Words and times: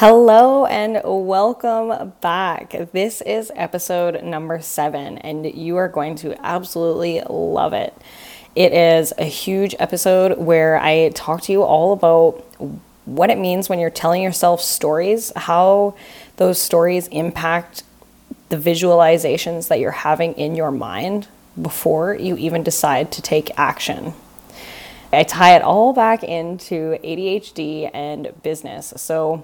Hello 0.00 0.66
and 0.66 1.00
welcome 1.02 2.12
back. 2.20 2.74
This 2.92 3.22
is 3.22 3.50
episode 3.56 4.22
number 4.22 4.60
seven, 4.60 5.16
and 5.16 5.46
you 5.46 5.78
are 5.78 5.88
going 5.88 6.16
to 6.16 6.38
absolutely 6.44 7.22
love 7.30 7.72
it. 7.72 7.96
It 8.54 8.74
is 8.74 9.14
a 9.16 9.24
huge 9.24 9.74
episode 9.78 10.36
where 10.36 10.78
I 10.78 11.08
talk 11.14 11.40
to 11.44 11.52
you 11.52 11.62
all 11.62 11.94
about 11.94 12.44
what 13.06 13.30
it 13.30 13.38
means 13.38 13.70
when 13.70 13.78
you're 13.78 13.88
telling 13.88 14.22
yourself 14.22 14.60
stories, 14.60 15.32
how 15.34 15.94
those 16.36 16.60
stories 16.60 17.08
impact 17.08 17.82
the 18.50 18.58
visualizations 18.58 19.68
that 19.68 19.80
you're 19.80 19.92
having 19.92 20.34
in 20.34 20.54
your 20.54 20.72
mind 20.72 21.26
before 21.62 22.14
you 22.14 22.36
even 22.36 22.62
decide 22.62 23.10
to 23.12 23.22
take 23.22 23.58
action. 23.58 24.12
I 25.10 25.22
tie 25.22 25.56
it 25.56 25.62
all 25.62 25.94
back 25.94 26.22
into 26.22 26.98
ADHD 27.02 27.90
and 27.94 28.34
business. 28.42 28.92
So, 28.96 29.42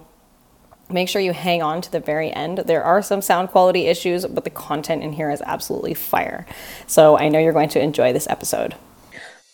Make 0.93 1.09
sure 1.09 1.23
you 1.23 1.33
hang 1.33 1.63
on 1.63 1.81
to 1.81 1.91
the 1.91 2.01
very 2.01 2.31
end. 2.31 2.59
There 2.59 2.85
are 2.85 3.01
some 3.01 3.23
sound 3.23 3.49
quality 3.49 3.87
issues, 3.87 4.27
but 4.27 4.45
the 4.45 4.51
content 4.51 5.03
in 5.03 5.15
here 5.15 5.31
is 5.31 5.41
absolutely 5.41 5.95
fire. 5.95 6.45
So 6.87 7.17
I 7.17 7.31
know 7.31 7.39
you're 7.39 7.55
going 7.55 7.71
to 7.71 7.81
enjoy 7.81 8.13
this 8.13 8.29
episode. 8.29 8.75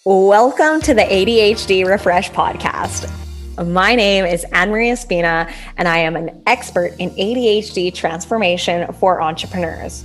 Welcome 0.05 0.81
to 0.81 0.95
the 0.95 1.03
ADHD 1.03 1.87
Refresh 1.87 2.33
podcast. 2.33 3.09
My 3.65 3.95
name 3.95 4.25
is 4.25 4.45
Anne 4.53 4.71
Marie 4.71 4.91
Espina, 4.91 5.53
and 5.77 5.87
I 5.87 5.99
am 5.99 6.17
an 6.17 6.43
expert 6.49 6.97
in 6.99 7.11
ADHD 7.11 7.95
transformation 7.95 8.93
for 8.95 9.23
entrepreneurs. 9.23 10.05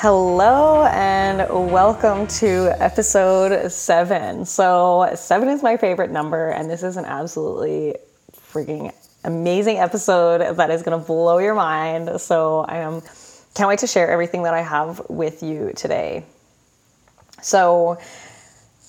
Hello 0.00 0.84
and 0.84 1.40
welcome 1.72 2.28
to 2.28 2.70
episode 2.80 3.68
seven. 3.72 4.44
So, 4.44 5.10
seven 5.16 5.48
is 5.48 5.60
my 5.60 5.76
favorite 5.76 6.12
number, 6.12 6.50
and 6.50 6.70
this 6.70 6.84
is 6.84 6.96
an 6.96 7.04
absolutely 7.04 7.96
freaking 8.32 8.94
amazing 9.24 9.78
episode 9.78 10.56
that 10.56 10.70
is 10.70 10.84
going 10.84 11.00
to 11.00 11.04
blow 11.04 11.38
your 11.38 11.56
mind. 11.56 12.20
So, 12.20 12.60
I 12.68 12.76
am 12.76 13.00
can't 13.56 13.68
wait 13.68 13.80
to 13.80 13.88
share 13.88 14.08
everything 14.08 14.44
that 14.44 14.54
I 14.54 14.62
have 14.62 15.02
with 15.08 15.42
you 15.42 15.72
today. 15.74 16.24
So, 17.42 17.98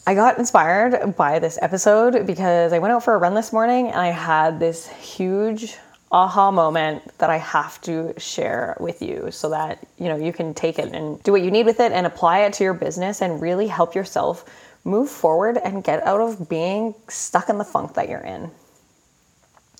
I 0.05 0.13
got 0.13 0.37
inspired 0.37 1.15
by 1.15 1.39
this 1.39 1.57
episode 1.59 2.27
because 2.27 2.71
I 2.71 2.77
went 2.77 2.93
out 2.93 3.03
for 3.03 3.15
a 3.15 3.17
run 3.17 3.33
this 3.33 3.51
morning 3.51 3.87
and 3.87 3.99
I 3.99 4.11
had 4.11 4.59
this 4.59 4.87
huge 4.87 5.75
aha 6.11 6.49
moment 6.49 7.17
that 7.19 7.29
I 7.29 7.37
have 7.37 7.79
to 7.81 8.13
share 8.17 8.75
with 8.79 9.01
you 9.01 9.29
so 9.31 9.49
that 9.49 9.85
you 9.97 10.05
know 10.05 10.15
you 10.15 10.33
can 10.33 10.53
take 10.53 10.79
it 10.79 10.93
and 10.93 11.21
do 11.23 11.31
what 11.31 11.41
you 11.41 11.51
need 11.51 11.65
with 11.65 11.79
it 11.79 11.91
and 11.91 12.07
apply 12.07 12.39
it 12.39 12.53
to 12.53 12.63
your 12.63 12.73
business 12.73 13.21
and 13.21 13.41
really 13.41 13.67
help 13.67 13.93
yourself 13.93 14.45
move 14.83 15.09
forward 15.09 15.57
and 15.57 15.83
get 15.83 16.05
out 16.05 16.21
of 16.21 16.49
being 16.49 16.95
stuck 17.07 17.49
in 17.49 17.57
the 17.57 17.63
funk 17.63 17.93
that 17.93 18.09
you're 18.09 18.21
in. 18.21 18.49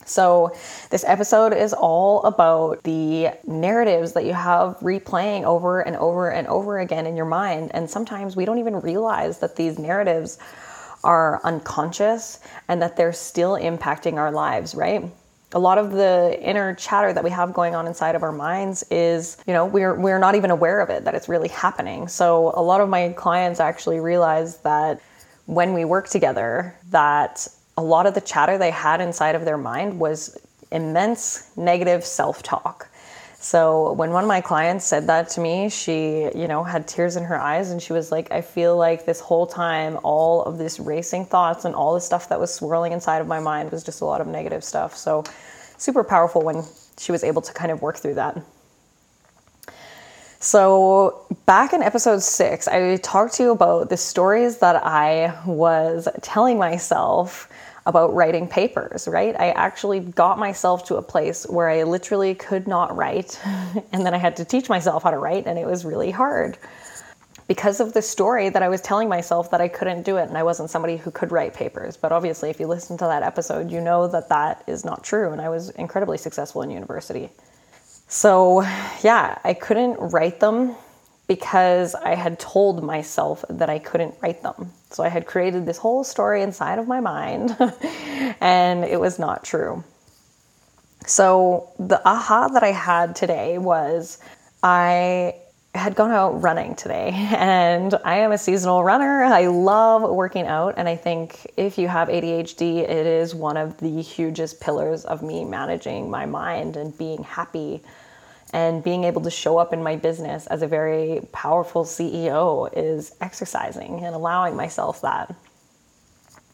So, 0.06 0.56
this 0.90 1.04
episode 1.06 1.54
is 1.54 1.72
all 1.72 2.24
about 2.24 2.84
the 2.84 3.30
narratives 3.46 4.14
that 4.14 4.26
you 4.26 4.34
have 4.34 4.78
replaying 4.80 5.44
over 5.44 5.82
and 5.82 5.96
over 5.98 6.32
and 6.32 6.48
over 6.48 6.80
again 6.80 7.06
in 7.06 7.16
your 7.16 7.26
mind. 7.26 7.72
And 7.76 7.88
sometimes 7.88 8.36
we 8.36 8.44
don't 8.46 8.58
even 8.58 8.80
realize 8.80 9.38
that 9.40 9.56
these 9.56 9.78
narratives 9.78 10.40
are 11.04 11.40
unconscious 11.44 12.40
and 12.68 12.82
that 12.82 12.98
they're 12.98 13.14
still 13.14 13.54
impacting 13.54 14.16
our 14.16 14.32
lives, 14.32 14.74
right? 14.74 15.12
A 15.52 15.60
lot 15.60 15.78
of 15.78 15.92
the 15.92 16.38
inner 16.42 16.76
chatter 16.76 17.12
that 17.12 17.24
we 17.24 17.30
have 17.32 17.54
going 17.54 17.74
on 17.74 17.88
inside 17.88 18.16
of 18.16 18.22
our 18.22 18.32
minds 18.32 18.84
is 18.92 19.38
you 19.48 19.54
know 19.54 19.66
we're 19.66 19.96
we're 19.96 20.20
not 20.20 20.36
even 20.36 20.52
aware 20.52 20.80
of 20.80 20.90
it 20.90 21.06
that 21.06 21.16
it's 21.16 21.28
really 21.28 21.50
happening. 21.50 22.08
So 22.08 22.52
a 22.56 22.62
lot 22.62 22.82
of 22.82 22.90
my 22.90 23.10
clients 23.10 23.60
actually 23.60 24.00
realize 24.00 24.58
that 24.60 25.02
when 25.46 25.74
we 25.74 25.86
work 25.86 26.08
together 26.08 26.76
that 26.92 27.48
a 27.78 27.82
lot 27.82 28.06
of 28.06 28.14
the 28.14 28.22
chatter 28.22 28.58
they 28.58 28.72
had 28.72 29.02
inside 29.02 29.36
of 29.36 29.46
their 29.46 29.58
mind 29.58 30.00
was 30.00 30.38
immense 30.72 31.50
negative 31.58 32.06
self-talk 32.06 32.88
so 33.42 33.94
when 33.94 34.12
one 34.12 34.26
of 34.26 34.28
my 34.28 34.42
clients 34.42 34.86
said 34.86 35.08
that 35.08 35.30
to 35.30 35.42
me, 35.42 35.70
she, 35.70 36.30
you 36.36 36.48
know, 36.50 36.62
had 36.62 36.90
tears 36.90 37.16
in 37.16 37.24
her 37.24 37.40
eyes 37.40 37.72
and 37.72 37.82
she 37.82 37.94
was 37.94 38.12
like, 38.12 38.30
I 38.34 38.42
feel 38.42 38.76
like 38.76 39.06
this 39.06 39.22
whole 39.22 39.48
time 39.48 39.98
all 40.04 40.44
of 40.44 40.58
this 40.58 40.78
racing 40.78 41.26
thoughts 41.26 41.64
and 41.64 41.74
all 41.74 41.94
the 41.94 42.02
stuff 42.02 42.28
that 42.30 42.40
was 42.40 42.54
swirling 42.54 42.92
inside 42.92 43.22
of 43.22 43.28
my 43.28 43.40
mind 43.40 43.72
was 43.72 43.82
just 43.82 44.02
a 44.02 44.06
lot 44.06 44.20
of 44.20 44.28
negative 44.28 44.62
stuff. 44.62 44.98
So 44.98 45.24
super 45.78 46.04
powerful 46.04 46.42
when 46.42 46.66
she 46.98 47.14
was 47.14 47.24
able 47.24 47.42
to 47.44 47.54
kind 47.54 47.72
of 47.72 47.82
work 47.82 47.96
through 47.96 48.16
that. 48.16 48.44
So, 50.42 51.26
back 51.46 51.74
in 51.74 51.84
episode 51.84 52.22
six, 52.22 52.70
I 52.70 52.96
talked 52.98 53.34
to 53.36 53.44
you 53.44 53.52
about 53.52 53.90
the 53.90 53.98
stories 53.98 54.60
that 54.60 54.86
I 54.86 55.38
was 55.46 56.08
telling 56.22 56.58
myself 56.58 57.50
about 57.90 58.14
writing 58.14 58.48
papers, 58.48 59.08
right? 59.08 59.36
I 59.40 59.50
actually 59.50 60.00
got 60.00 60.38
myself 60.38 60.86
to 60.86 60.96
a 60.98 61.02
place 61.02 61.46
where 61.50 61.70
I 61.70 61.84
literally 61.84 62.36
could 62.36 62.68
not 62.68 62.96
write. 62.96 63.40
and 63.92 64.06
then 64.06 64.14
I 64.14 64.18
had 64.18 64.38
to 64.38 64.46
teach 64.46 64.70
myself 64.70 65.04
how 65.04 65.12
to 65.12 65.18
write, 65.18 65.48
and 65.48 65.58
it 65.58 65.66
was 65.66 65.84
really 65.84 66.12
hard 66.12 66.58
because 67.48 67.80
of 67.80 67.94
the 67.94 68.02
story 68.02 68.50
that 68.50 68.62
I 68.62 68.70
was 68.70 68.80
telling 68.80 69.10
myself 69.10 69.50
that 69.50 69.60
I 69.60 69.68
couldn't 69.68 70.04
do 70.04 70.18
it 70.18 70.30
and 70.30 70.38
I 70.38 70.44
wasn't 70.44 70.70
somebody 70.70 70.98
who 70.98 71.10
could 71.10 71.32
write 71.32 71.56
papers. 71.56 71.98
But 71.98 72.12
obviously, 72.12 72.52
if 72.52 72.60
you 72.60 72.68
listen 72.68 72.96
to 73.00 73.06
that 73.06 73.24
episode, 73.24 73.72
you 73.72 73.82
know 73.82 74.08
that 74.08 74.30
that 74.30 74.64
is 74.68 74.86
not 74.86 75.04
true. 75.04 75.32
And 75.32 75.42
I 75.42 75.50
was 75.50 75.72
incredibly 75.72 76.20
successful 76.20 76.62
in 76.62 76.70
university. 76.70 77.32
So, 78.08 78.62
yeah, 79.02 79.40
I 79.44 79.56
couldn't 79.56 79.96
write 79.96 80.40
them 80.40 80.76
because 81.30 81.94
I 81.94 82.16
had 82.16 82.40
told 82.40 82.84
myself 82.84 83.46
that 83.50 83.70
I 83.70 83.78
couldn't 83.78 84.16
write 84.20 84.42
them. 84.42 84.74
So 84.90 85.04
I 85.04 85.10
had 85.10 85.28
created 85.28 85.68
this 85.68 85.78
whole 85.78 86.04
story 86.04 86.42
inside 86.42 86.80
of 86.80 86.88
my 86.88 87.00
mind, 87.00 87.56
and 88.42 88.84
it 88.84 89.00
was 89.00 89.20
not 89.20 89.44
true. 89.44 89.84
So 91.06 91.70
the 91.78 92.02
aha 92.04 92.48
that 92.50 92.64
I 92.64 92.72
had 92.72 93.16
today 93.16 93.60
was 93.60 94.18
I 94.64 95.36
had 95.76 95.94
gone 95.94 96.10
out 96.10 96.42
running 96.42 96.74
today, 96.74 97.12
and 97.38 97.94
I 98.04 98.18
am 98.18 98.32
a 98.32 98.38
seasonal 98.40 98.84
runner. 98.84 99.24
I 99.24 99.46
love 99.48 100.02
working 100.10 100.48
out, 100.48 100.74
and 100.78 100.90
I 100.90 100.96
think 100.96 101.46
if 101.58 101.78
you 101.78 101.88
have 101.88 102.08
ADHD, 102.08 102.80
it 102.80 103.06
is 103.06 103.36
one 103.36 103.56
of 103.56 103.78
the 103.78 104.02
hugest 104.02 104.60
pillars 104.62 105.06
of 105.06 105.22
me 105.22 105.46
managing 105.46 106.10
my 106.10 106.25
mind 106.25 106.75
and 106.75 106.98
being 106.98 107.22
happy 107.22 107.84
and 108.51 108.84
being 108.84 109.04
able 109.04 109.22
to 109.22 109.31
show 109.31 109.57
up 109.57 109.74
in 109.74 109.84
my 109.84 109.96
business 109.96 110.48
as 110.48 110.62
a 110.62 110.68
very 110.68 111.22
powerful 111.31 111.84
CEO 111.84 112.69
is 112.75 113.16
exercising 113.22 114.04
and 114.04 114.16
allowing 114.16 114.56
myself 114.56 115.01
that. 115.01 115.36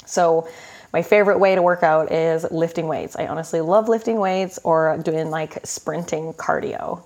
So, 0.06 0.47
my 0.94 1.01
favorite 1.01 1.39
way 1.39 1.56
to 1.56 1.62
work 1.62 1.83
out 1.83 2.12
is 2.12 2.45
lifting 2.51 2.88
weights. 2.88 3.18
I 3.18 3.27
honestly 3.27 3.59
love 3.59 3.89
lifting 3.89 4.18
weights 4.18 4.59
or 4.63 4.97
doing 5.03 5.30
like 5.30 5.65
sprinting 5.65 6.33
cardio. 6.33 7.03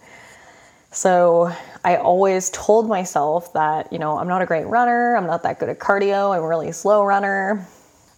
So, 0.92 1.52
I 1.84 1.98
always 1.98 2.50
told 2.50 2.88
myself 2.88 3.54
that, 3.54 3.92
you 3.94 4.00
know, 4.00 4.18
I'm 4.18 4.28
not 4.28 4.42
a 4.42 4.46
great 4.46 4.66
runner, 4.66 5.16
I'm 5.16 5.28
not 5.28 5.44
that 5.44 5.60
good 5.60 5.70
at 5.70 5.80
cardio, 5.80 6.36
I'm 6.36 6.44
a 6.44 6.48
really 6.48 6.72
slow 6.72 7.04
runner. 7.04 7.68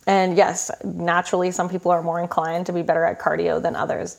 And 0.07 0.35
yes, 0.35 0.71
naturally, 0.83 1.51
some 1.51 1.69
people 1.69 1.91
are 1.91 2.01
more 2.01 2.19
inclined 2.19 2.65
to 2.65 2.73
be 2.73 2.81
better 2.81 3.03
at 3.03 3.19
cardio 3.19 3.61
than 3.61 3.75
others. 3.75 4.17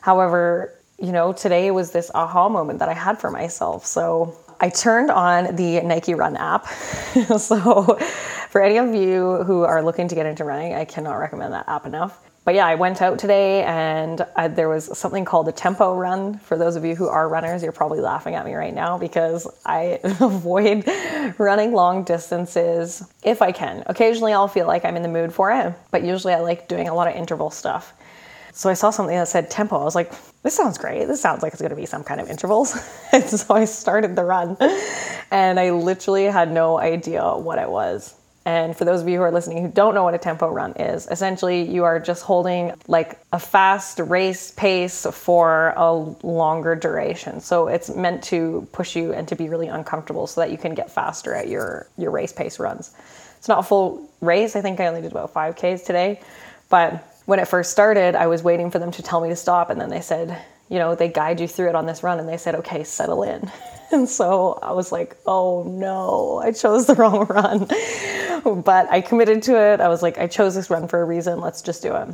However, 0.00 0.77
you 0.98 1.12
know, 1.12 1.32
today 1.32 1.70
was 1.70 1.90
this 1.92 2.10
aha 2.14 2.48
moment 2.48 2.80
that 2.80 2.88
I 2.88 2.94
had 2.94 3.20
for 3.20 3.30
myself. 3.30 3.86
So 3.86 4.36
I 4.60 4.68
turned 4.68 5.10
on 5.10 5.54
the 5.54 5.80
Nike 5.82 6.14
Run 6.14 6.36
app. 6.36 6.66
so, 7.38 7.98
for 8.50 8.62
any 8.62 8.78
of 8.78 8.94
you 8.94 9.44
who 9.44 9.62
are 9.62 9.82
looking 9.82 10.08
to 10.08 10.14
get 10.14 10.26
into 10.26 10.44
running, 10.44 10.74
I 10.74 10.84
cannot 10.84 11.14
recommend 11.14 11.52
that 11.52 11.68
app 11.68 11.86
enough. 11.86 12.18
But 12.44 12.54
yeah, 12.54 12.66
I 12.66 12.76
went 12.76 13.02
out 13.02 13.18
today 13.18 13.62
and 13.64 14.24
I, 14.34 14.48
there 14.48 14.70
was 14.70 14.98
something 14.98 15.26
called 15.26 15.48
a 15.48 15.52
tempo 15.52 15.94
run. 15.94 16.38
For 16.38 16.56
those 16.56 16.76
of 16.76 16.84
you 16.84 16.96
who 16.96 17.06
are 17.06 17.28
runners, 17.28 17.62
you're 17.62 17.72
probably 17.72 18.00
laughing 18.00 18.36
at 18.36 18.46
me 18.46 18.54
right 18.54 18.74
now 18.74 18.96
because 18.96 19.46
I 19.66 20.00
avoid 20.02 20.88
running 21.38 21.72
long 21.72 22.04
distances 22.04 23.06
if 23.22 23.42
I 23.42 23.52
can. 23.52 23.82
Occasionally 23.84 24.32
I'll 24.32 24.48
feel 24.48 24.66
like 24.66 24.86
I'm 24.86 24.96
in 24.96 25.02
the 25.02 25.08
mood 25.08 25.30
for 25.30 25.52
it, 25.52 25.74
but 25.90 26.02
usually 26.02 26.32
I 26.32 26.40
like 26.40 26.68
doing 26.68 26.88
a 26.88 26.94
lot 26.94 27.06
of 27.06 27.14
interval 27.14 27.50
stuff. 27.50 27.92
So 28.54 28.70
I 28.70 28.74
saw 28.74 28.88
something 28.90 29.14
that 29.14 29.28
said 29.28 29.50
tempo. 29.50 29.78
I 29.78 29.84
was 29.84 29.94
like, 29.94 30.10
this 30.42 30.54
sounds 30.54 30.78
great. 30.78 31.06
This 31.06 31.20
sounds 31.20 31.42
like 31.42 31.52
it's 31.52 31.62
going 31.62 31.70
to 31.70 31.76
be 31.76 31.86
some 31.86 32.04
kind 32.04 32.20
of 32.20 32.30
intervals. 32.30 32.76
and 33.12 33.24
so 33.24 33.54
I 33.54 33.64
started 33.64 34.16
the 34.16 34.24
run 34.24 34.56
and 35.30 35.58
I 35.58 35.70
literally 35.70 36.24
had 36.24 36.52
no 36.52 36.78
idea 36.78 37.36
what 37.36 37.58
it 37.58 37.68
was. 37.68 38.14
And 38.44 38.74
for 38.74 38.86
those 38.86 39.02
of 39.02 39.08
you 39.08 39.18
who 39.18 39.22
are 39.24 39.30
listening 39.30 39.62
who 39.62 39.68
don't 39.70 39.94
know 39.94 40.04
what 40.04 40.14
a 40.14 40.18
tempo 40.18 40.48
run 40.48 40.72
is, 40.76 41.06
essentially 41.10 41.62
you 41.70 41.84
are 41.84 42.00
just 42.00 42.22
holding 42.22 42.72
like 42.86 43.18
a 43.30 43.38
fast 43.38 43.98
race 43.98 44.52
pace 44.52 45.06
for 45.12 45.74
a 45.76 45.92
longer 45.92 46.74
duration. 46.74 47.40
So 47.40 47.68
it's 47.68 47.94
meant 47.94 48.22
to 48.24 48.66
push 48.72 48.96
you 48.96 49.12
and 49.12 49.28
to 49.28 49.36
be 49.36 49.50
really 49.50 49.68
uncomfortable 49.68 50.26
so 50.26 50.40
that 50.40 50.50
you 50.50 50.56
can 50.56 50.74
get 50.74 50.90
faster 50.90 51.34
at 51.34 51.48
your, 51.48 51.88
your 51.98 52.10
race 52.10 52.32
pace 52.32 52.58
runs. 52.58 52.94
It's 53.36 53.48
not 53.48 53.58
a 53.58 53.62
full 53.62 54.08
race. 54.22 54.56
I 54.56 54.62
think 54.62 54.80
I 54.80 54.86
only 54.86 55.02
did 55.02 55.12
about 55.12 55.34
5Ks 55.34 55.84
today. 55.84 56.20
But 56.70 57.06
when 57.28 57.38
it 57.38 57.46
first 57.46 57.70
started, 57.70 58.14
I 58.14 58.26
was 58.26 58.42
waiting 58.42 58.70
for 58.70 58.78
them 58.78 58.90
to 58.92 59.02
tell 59.02 59.20
me 59.20 59.28
to 59.28 59.36
stop. 59.36 59.68
And 59.68 59.78
then 59.78 59.90
they 59.90 60.00
said, 60.00 60.42
you 60.70 60.78
know, 60.78 60.94
they 60.94 61.08
guide 61.08 61.40
you 61.40 61.46
through 61.46 61.68
it 61.68 61.74
on 61.74 61.84
this 61.84 62.02
run 62.02 62.18
and 62.18 62.26
they 62.26 62.38
said, 62.38 62.54
okay, 62.54 62.82
settle 62.82 63.22
in. 63.22 63.52
And 63.90 64.06
so 64.06 64.58
I 64.62 64.72
was 64.72 64.92
like, 64.92 65.16
oh 65.26 65.62
no, 65.62 66.42
I 66.44 66.52
chose 66.52 66.86
the 66.86 66.94
wrong 67.00 67.26
run. 67.26 67.66
but 68.62 68.86
I 68.90 69.00
committed 69.00 69.42
to 69.44 69.58
it. 69.58 69.80
I 69.80 69.88
was 69.88 70.02
like, 70.02 70.18
I 70.18 70.26
chose 70.26 70.54
this 70.54 70.68
run 70.68 70.88
for 70.88 71.00
a 71.00 71.04
reason. 71.06 71.40
Let's 71.40 71.62
just 71.62 71.82
do 71.82 71.94
it. 71.96 72.08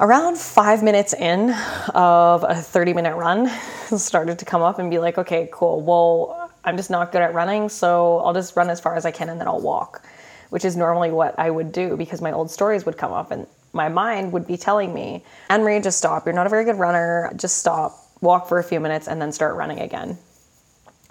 Around 0.00 0.36
five 0.36 0.82
minutes 0.82 1.14
in 1.14 1.54
of 1.94 2.44
a 2.46 2.56
30 2.56 2.92
minute 2.92 3.16
run, 3.16 3.48
started 3.96 4.38
to 4.38 4.44
come 4.44 4.60
up 4.60 4.78
and 4.78 4.90
be 4.90 4.98
like, 4.98 5.16
okay, 5.16 5.48
cool. 5.50 5.80
Well, 5.80 6.50
I'm 6.62 6.76
just 6.76 6.90
not 6.90 7.10
good 7.10 7.22
at 7.22 7.32
running, 7.32 7.70
so 7.70 8.18
I'll 8.18 8.34
just 8.34 8.54
run 8.54 8.68
as 8.68 8.80
far 8.80 8.96
as 8.96 9.06
I 9.06 9.12
can 9.12 9.30
and 9.30 9.40
then 9.40 9.48
I'll 9.48 9.62
walk, 9.62 10.06
which 10.50 10.66
is 10.66 10.76
normally 10.76 11.10
what 11.10 11.38
I 11.38 11.50
would 11.50 11.72
do 11.72 11.96
because 11.96 12.20
my 12.20 12.32
old 12.32 12.50
stories 12.50 12.84
would 12.84 12.98
come 12.98 13.14
up 13.14 13.30
and 13.30 13.46
my 13.72 13.88
mind 13.88 14.32
would 14.32 14.46
be 14.46 14.56
telling 14.56 14.92
me, 14.92 15.24
Anne 15.48 15.62
Marie, 15.62 15.80
just 15.80 15.98
stop. 15.98 16.26
You're 16.26 16.34
not 16.34 16.46
a 16.46 16.50
very 16.50 16.64
good 16.64 16.78
runner. 16.78 17.32
Just 17.36 17.58
stop, 17.58 17.96
walk 18.20 18.48
for 18.48 18.58
a 18.58 18.64
few 18.64 18.80
minutes, 18.80 19.08
and 19.08 19.20
then 19.20 19.32
start 19.32 19.56
running 19.56 19.80
again. 19.80 20.18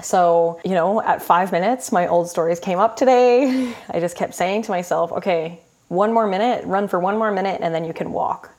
So, 0.01 0.61
you 0.63 0.71
know, 0.71 1.01
at 1.01 1.21
five 1.21 1.51
minutes, 1.51 1.91
my 1.91 2.07
old 2.07 2.29
stories 2.29 2.59
came 2.59 2.79
up 2.79 2.95
today. 2.95 3.73
I 3.89 3.99
just 3.99 4.15
kept 4.15 4.33
saying 4.33 4.63
to 4.63 4.71
myself, 4.71 5.11
okay, 5.11 5.59
one 5.89 6.13
more 6.13 6.27
minute, 6.27 6.65
run 6.65 6.87
for 6.87 6.99
one 6.99 7.17
more 7.17 7.31
minute, 7.31 7.59
and 7.61 7.73
then 7.73 7.83
you 7.83 7.93
can 7.93 8.11
walk. 8.11 8.51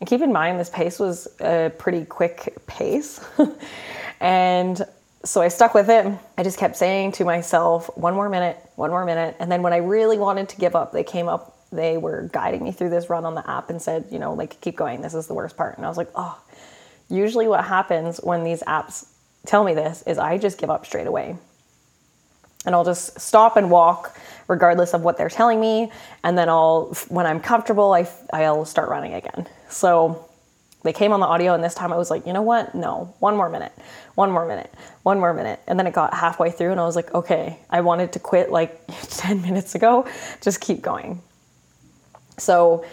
And 0.00 0.08
keep 0.08 0.20
in 0.22 0.32
mind, 0.32 0.60
this 0.60 0.70
pace 0.70 0.98
was 0.98 1.28
a 1.40 1.72
pretty 1.76 2.04
quick 2.04 2.56
pace. 2.66 3.20
and 4.20 4.80
so 5.24 5.42
I 5.42 5.48
stuck 5.48 5.74
with 5.74 5.90
it. 5.90 6.06
I 6.38 6.42
just 6.42 6.58
kept 6.58 6.76
saying 6.76 7.12
to 7.12 7.24
myself, 7.24 7.90
one 7.96 8.14
more 8.14 8.28
minute, 8.28 8.58
one 8.76 8.90
more 8.90 9.04
minute. 9.04 9.36
And 9.40 9.50
then 9.50 9.62
when 9.62 9.72
I 9.72 9.78
really 9.78 10.18
wanted 10.18 10.48
to 10.50 10.56
give 10.56 10.76
up, 10.76 10.92
they 10.92 11.02
came 11.02 11.28
up, 11.28 11.57
they 11.70 11.96
were 11.98 12.28
guiding 12.32 12.64
me 12.64 12.72
through 12.72 12.90
this 12.90 13.10
run 13.10 13.24
on 13.24 13.34
the 13.34 13.48
app 13.48 13.70
and 13.70 13.80
said, 13.80 14.06
you 14.10 14.18
know, 14.18 14.32
like, 14.34 14.60
keep 14.60 14.76
going. 14.76 15.02
This 15.02 15.14
is 15.14 15.26
the 15.26 15.34
worst 15.34 15.56
part. 15.56 15.76
And 15.76 15.84
I 15.84 15.88
was 15.88 15.98
like, 15.98 16.10
oh, 16.14 16.38
usually 17.08 17.48
what 17.48 17.64
happens 17.64 18.18
when 18.22 18.44
these 18.44 18.62
apps 18.62 19.08
tell 19.46 19.64
me 19.64 19.74
this 19.74 20.02
is 20.02 20.18
I 20.18 20.38
just 20.38 20.58
give 20.58 20.70
up 20.70 20.86
straight 20.86 21.06
away. 21.06 21.36
And 22.66 22.74
I'll 22.74 22.84
just 22.84 23.20
stop 23.20 23.56
and 23.56 23.70
walk 23.70 24.16
regardless 24.48 24.94
of 24.94 25.02
what 25.02 25.16
they're 25.16 25.28
telling 25.28 25.60
me. 25.60 25.92
And 26.24 26.36
then 26.36 26.48
I'll, 26.48 26.94
when 27.08 27.26
I'm 27.26 27.40
comfortable, 27.40 27.92
I, 27.92 28.08
I'll 28.32 28.64
start 28.64 28.88
running 28.88 29.14
again. 29.14 29.46
So 29.68 30.28
they 30.82 30.92
came 30.92 31.12
on 31.12 31.20
the 31.20 31.26
audio, 31.26 31.54
and 31.54 31.62
this 31.62 31.74
time 31.74 31.92
I 31.92 31.96
was 31.96 32.10
like, 32.10 32.26
you 32.26 32.32
know 32.32 32.42
what? 32.42 32.74
No, 32.74 33.14
one 33.18 33.36
more 33.36 33.48
minute, 33.48 33.72
one 34.14 34.30
more 34.30 34.46
minute, 34.46 34.72
one 35.02 35.18
more 35.18 35.34
minute. 35.34 35.60
And 35.66 35.78
then 35.78 35.86
it 35.86 35.92
got 35.92 36.14
halfway 36.14 36.50
through, 36.50 36.70
and 36.70 36.80
I 36.80 36.84
was 36.84 36.96
like, 36.96 37.12
okay, 37.14 37.58
I 37.68 37.80
wanted 37.80 38.12
to 38.12 38.18
quit 38.18 38.50
like 38.50 38.80
10 39.10 39.42
minutes 39.42 39.74
ago. 39.74 40.06
Just 40.40 40.60
keep 40.60 40.80
going. 40.80 41.20
So 42.38 42.84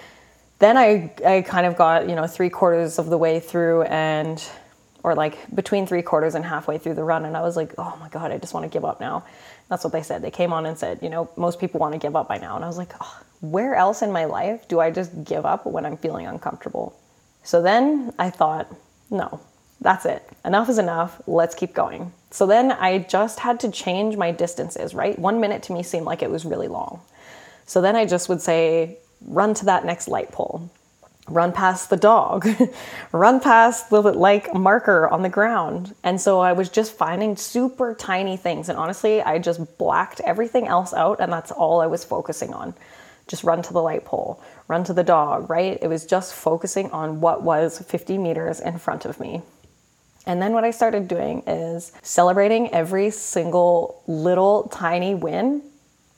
then 0.59 0.77
I, 0.77 1.13
I 1.25 1.41
kind 1.41 1.65
of 1.65 1.75
got, 1.75 2.09
you 2.09 2.15
know, 2.15 2.27
three 2.27 2.49
quarters 2.49 2.99
of 2.99 3.07
the 3.07 3.17
way 3.17 3.39
through 3.39 3.83
and 3.83 4.43
or 5.03 5.13
like 5.13 5.37
between 5.53 5.85
three 5.85 6.01
quarters 6.01 6.33
and 6.33 6.43
halfway 6.43 6.79
through 6.79 6.95
the 6.95 7.03
run. 7.03 7.25
And 7.25 7.37
I 7.37 7.41
was 7.41 7.55
like, 7.55 7.75
oh 7.77 7.95
my 7.99 8.09
God, 8.09 8.31
I 8.31 8.39
just 8.39 8.55
want 8.55 8.63
to 8.63 8.69
give 8.69 8.83
up 8.83 8.99
now. 8.99 9.23
That's 9.69 9.83
what 9.83 9.93
they 9.93 10.01
said. 10.01 10.23
They 10.23 10.31
came 10.31 10.51
on 10.51 10.65
and 10.65 10.75
said, 10.75 10.97
you 11.03 11.09
know, 11.09 11.29
most 11.37 11.59
people 11.59 11.79
want 11.79 11.93
to 11.93 11.99
give 11.99 12.15
up 12.15 12.27
by 12.27 12.39
now. 12.39 12.55
And 12.55 12.65
I 12.65 12.67
was 12.67 12.77
like, 12.79 12.91
oh, 12.99 13.21
where 13.41 13.75
else 13.75 14.01
in 14.01 14.11
my 14.11 14.25
life 14.25 14.67
do 14.67 14.79
I 14.79 14.89
just 14.89 15.23
give 15.23 15.45
up 15.45 15.67
when 15.67 15.85
I'm 15.85 15.97
feeling 15.97 16.25
uncomfortable? 16.25 16.99
So 17.43 17.61
then 17.61 18.13
I 18.17 18.31
thought, 18.31 18.73
no, 19.11 19.39
that's 19.79 20.05
it. 20.05 20.27
Enough 20.43 20.69
is 20.69 20.79
enough. 20.79 21.21
Let's 21.27 21.53
keep 21.53 21.75
going. 21.75 22.11
So 22.31 22.47
then 22.47 22.71
I 22.71 22.97
just 22.97 23.39
had 23.39 23.59
to 23.59 23.69
change 23.69 24.17
my 24.17 24.31
distances, 24.31 24.95
right? 24.95 25.17
One 25.19 25.39
minute 25.39 25.61
to 25.63 25.73
me 25.73 25.83
seemed 25.83 26.07
like 26.07 26.23
it 26.23 26.31
was 26.31 26.45
really 26.45 26.67
long. 26.67 27.01
So 27.67 27.79
then 27.79 27.95
I 27.95 28.07
just 28.07 28.27
would 28.27 28.41
say, 28.41 28.97
run 29.25 29.53
to 29.55 29.65
that 29.65 29.85
next 29.85 30.07
light 30.07 30.31
pole 30.31 30.69
run 31.27 31.51
past 31.51 31.89
the 31.89 31.97
dog, 31.97 32.47
run 33.11 33.39
past 33.39 33.89
the 33.89 34.01
like 34.01 34.53
marker 34.53 35.09
on 35.09 35.21
the 35.21 35.29
ground. 35.29 35.95
And 36.03 36.19
so 36.21 36.39
I 36.39 36.53
was 36.53 36.69
just 36.69 36.93
finding 36.93 37.35
super 37.35 37.95
tiny 37.95 38.37
things. 38.37 38.69
And 38.69 38.77
honestly, 38.77 39.21
I 39.21 39.39
just 39.39 39.77
blacked 39.77 40.19
everything 40.21 40.67
else 40.67 40.93
out, 40.93 41.19
and 41.19 41.31
that's 41.31 41.51
all 41.51 41.81
I 41.81 41.87
was 41.87 42.03
focusing 42.03 42.53
on. 42.53 42.73
Just 43.27 43.43
run 43.43 43.63
to 43.63 43.73
the 43.73 43.81
light 43.81 44.05
pole, 44.05 44.41
run 44.67 44.83
to 44.83 44.93
the 44.93 45.03
dog, 45.03 45.49
right? 45.49 45.79
It 45.81 45.87
was 45.87 46.05
just 46.05 46.33
focusing 46.33 46.91
on 46.91 47.21
what 47.21 47.41
was 47.41 47.79
50 47.79 48.19
meters 48.19 48.59
in 48.59 48.77
front 48.77 49.05
of 49.05 49.19
me. 49.19 49.41
And 50.27 50.41
then 50.41 50.53
what 50.53 50.63
I 50.63 50.71
started 50.71 51.07
doing 51.07 51.43
is 51.47 51.91
celebrating 52.01 52.71
every 52.71 53.09
single 53.09 54.01
little 54.07 54.67
tiny 54.69 55.15
win 55.15 55.61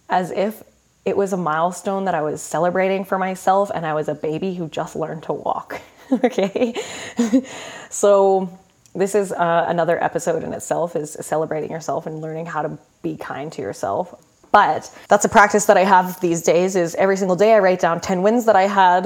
as 0.10 0.32
if 0.32 0.64
it 1.08 1.16
was 1.16 1.32
a 1.32 1.38
milestone 1.38 2.04
that 2.06 2.14
I 2.14 2.22
was 2.22 2.42
celebrating 2.42 3.06
for 3.06 3.18
myself, 3.18 3.72
and 3.74 3.86
I 3.86 3.94
was 3.94 4.10
a 4.10 4.14
baby 4.14 4.54
who 4.54 4.68
just 4.68 4.94
learned 4.94 5.24
to 5.24 5.34
walk. 5.34 5.82
okay, 6.24 6.76
so 7.90 8.50
this 8.94 9.16
is 9.16 9.32
uh, 9.32 9.66
another 9.70 10.04
episode 10.04 10.44
in 10.44 10.52
itself 10.52 10.98
is 10.98 11.16
celebrating 11.22 11.72
yourself 11.72 12.08
and 12.08 12.20
learning 12.20 12.46
how 12.46 12.62
to 12.62 12.78
be 13.02 13.16
kind 13.16 13.54
to 13.54 13.62
yourself. 13.62 14.22
But 14.52 14.94
that's 15.08 15.24
a 15.24 15.30
practice 15.30 15.66
that 15.66 15.78
i 15.78 15.84
have 15.84 16.20
these 16.20 16.42
days 16.42 16.76
is 16.76 16.96
every 16.96 17.16
single 17.16 17.36
day 17.36 17.54
i 17.54 17.60
write 17.60 17.80
down 17.80 18.00
10 18.00 18.22
wins 18.22 18.46
that 18.46 18.56
i 18.56 18.64
had 18.64 19.04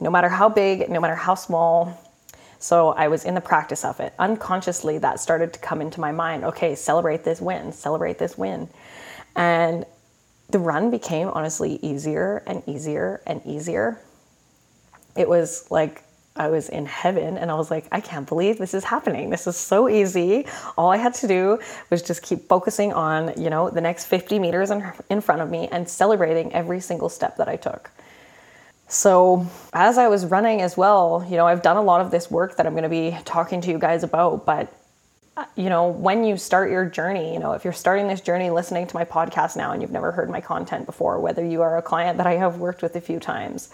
no 0.00 0.10
matter 0.10 0.28
how 0.28 0.48
big 0.48 0.90
no 0.90 1.00
matter 1.00 1.14
how 1.14 1.34
small. 1.34 1.98
So 2.58 2.90
i 2.90 3.08
was 3.08 3.24
in 3.24 3.34
the 3.34 3.40
practice 3.40 3.84
of 3.84 4.00
it. 4.00 4.12
Unconsciously 4.18 4.98
that 4.98 5.18
started 5.18 5.52
to 5.54 5.60
come 5.60 5.80
into 5.80 5.98
my 6.00 6.12
mind. 6.12 6.44
Okay 6.44 6.74
celebrate 6.74 7.24
this 7.24 7.40
win 7.40 7.72
celebrate 7.72 8.18
this 8.18 8.36
win. 8.36 8.68
And 9.34 9.86
the 10.52 10.58
run 10.58 10.90
became 10.90 11.28
honestly 11.28 11.78
easier 11.82 12.42
and 12.46 12.62
easier 12.66 13.20
and 13.26 13.40
easier. 13.44 13.98
It 15.16 15.28
was 15.28 15.70
like 15.70 16.04
I 16.34 16.48
was 16.48 16.68
in 16.68 16.86
heaven 16.86 17.36
and 17.36 17.50
I 17.50 17.54
was 17.54 17.70
like, 17.70 17.86
I 17.92 18.00
can't 18.00 18.26
believe 18.26 18.58
this 18.58 18.72
is 18.72 18.84
happening. 18.84 19.30
This 19.30 19.46
is 19.46 19.56
so 19.56 19.88
easy. 19.88 20.46
All 20.78 20.90
I 20.90 20.96
had 20.96 21.14
to 21.14 21.28
do 21.28 21.58
was 21.90 22.02
just 22.02 22.22
keep 22.22 22.48
focusing 22.48 22.92
on, 22.92 23.40
you 23.40 23.50
know, 23.50 23.68
the 23.68 23.80
next 23.80 24.06
50 24.06 24.38
meters 24.38 24.70
in, 24.70 24.90
in 25.10 25.20
front 25.20 25.42
of 25.42 25.50
me 25.50 25.68
and 25.68 25.88
celebrating 25.88 26.52
every 26.52 26.80
single 26.80 27.08
step 27.08 27.36
that 27.36 27.48
I 27.48 27.56
took. 27.56 27.90
So, 28.88 29.46
as 29.72 29.96
I 29.96 30.08
was 30.08 30.26
running 30.26 30.60
as 30.60 30.76
well, 30.76 31.26
you 31.28 31.36
know, 31.36 31.46
I've 31.46 31.62
done 31.62 31.78
a 31.78 31.82
lot 31.82 32.02
of 32.02 32.10
this 32.10 32.30
work 32.30 32.56
that 32.56 32.66
I'm 32.66 32.74
going 32.74 32.82
to 32.82 32.90
be 32.90 33.16
talking 33.24 33.62
to 33.62 33.70
you 33.70 33.78
guys 33.78 34.02
about, 34.02 34.44
but 34.44 34.70
you 35.56 35.68
know, 35.70 35.88
when 35.88 36.24
you 36.24 36.36
start 36.36 36.70
your 36.70 36.84
journey, 36.84 37.32
you 37.32 37.38
know, 37.38 37.52
if 37.52 37.64
you're 37.64 37.72
starting 37.72 38.06
this 38.06 38.20
journey 38.20 38.50
listening 38.50 38.86
to 38.86 38.94
my 38.94 39.04
podcast 39.04 39.56
now 39.56 39.72
and 39.72 39.80
you've 39.80 39.90
never 39.90 40.12
heard 40.12 40.28
my 40.28 40.40
content 40.40 40.84
before, 40.84 41.20
whether 41.20 41.44
you 41.44 41.62
are 41.62 41.78
a 41.78 41.82
client 41.82 42.18
that 42.18 42.26
I 42.26 42.34
have 42.34 42.58
worked 42.58 42.82
with 42.82 42.96
a 42.96 43.00
few 43.00 43.18
times, 43.18 43.70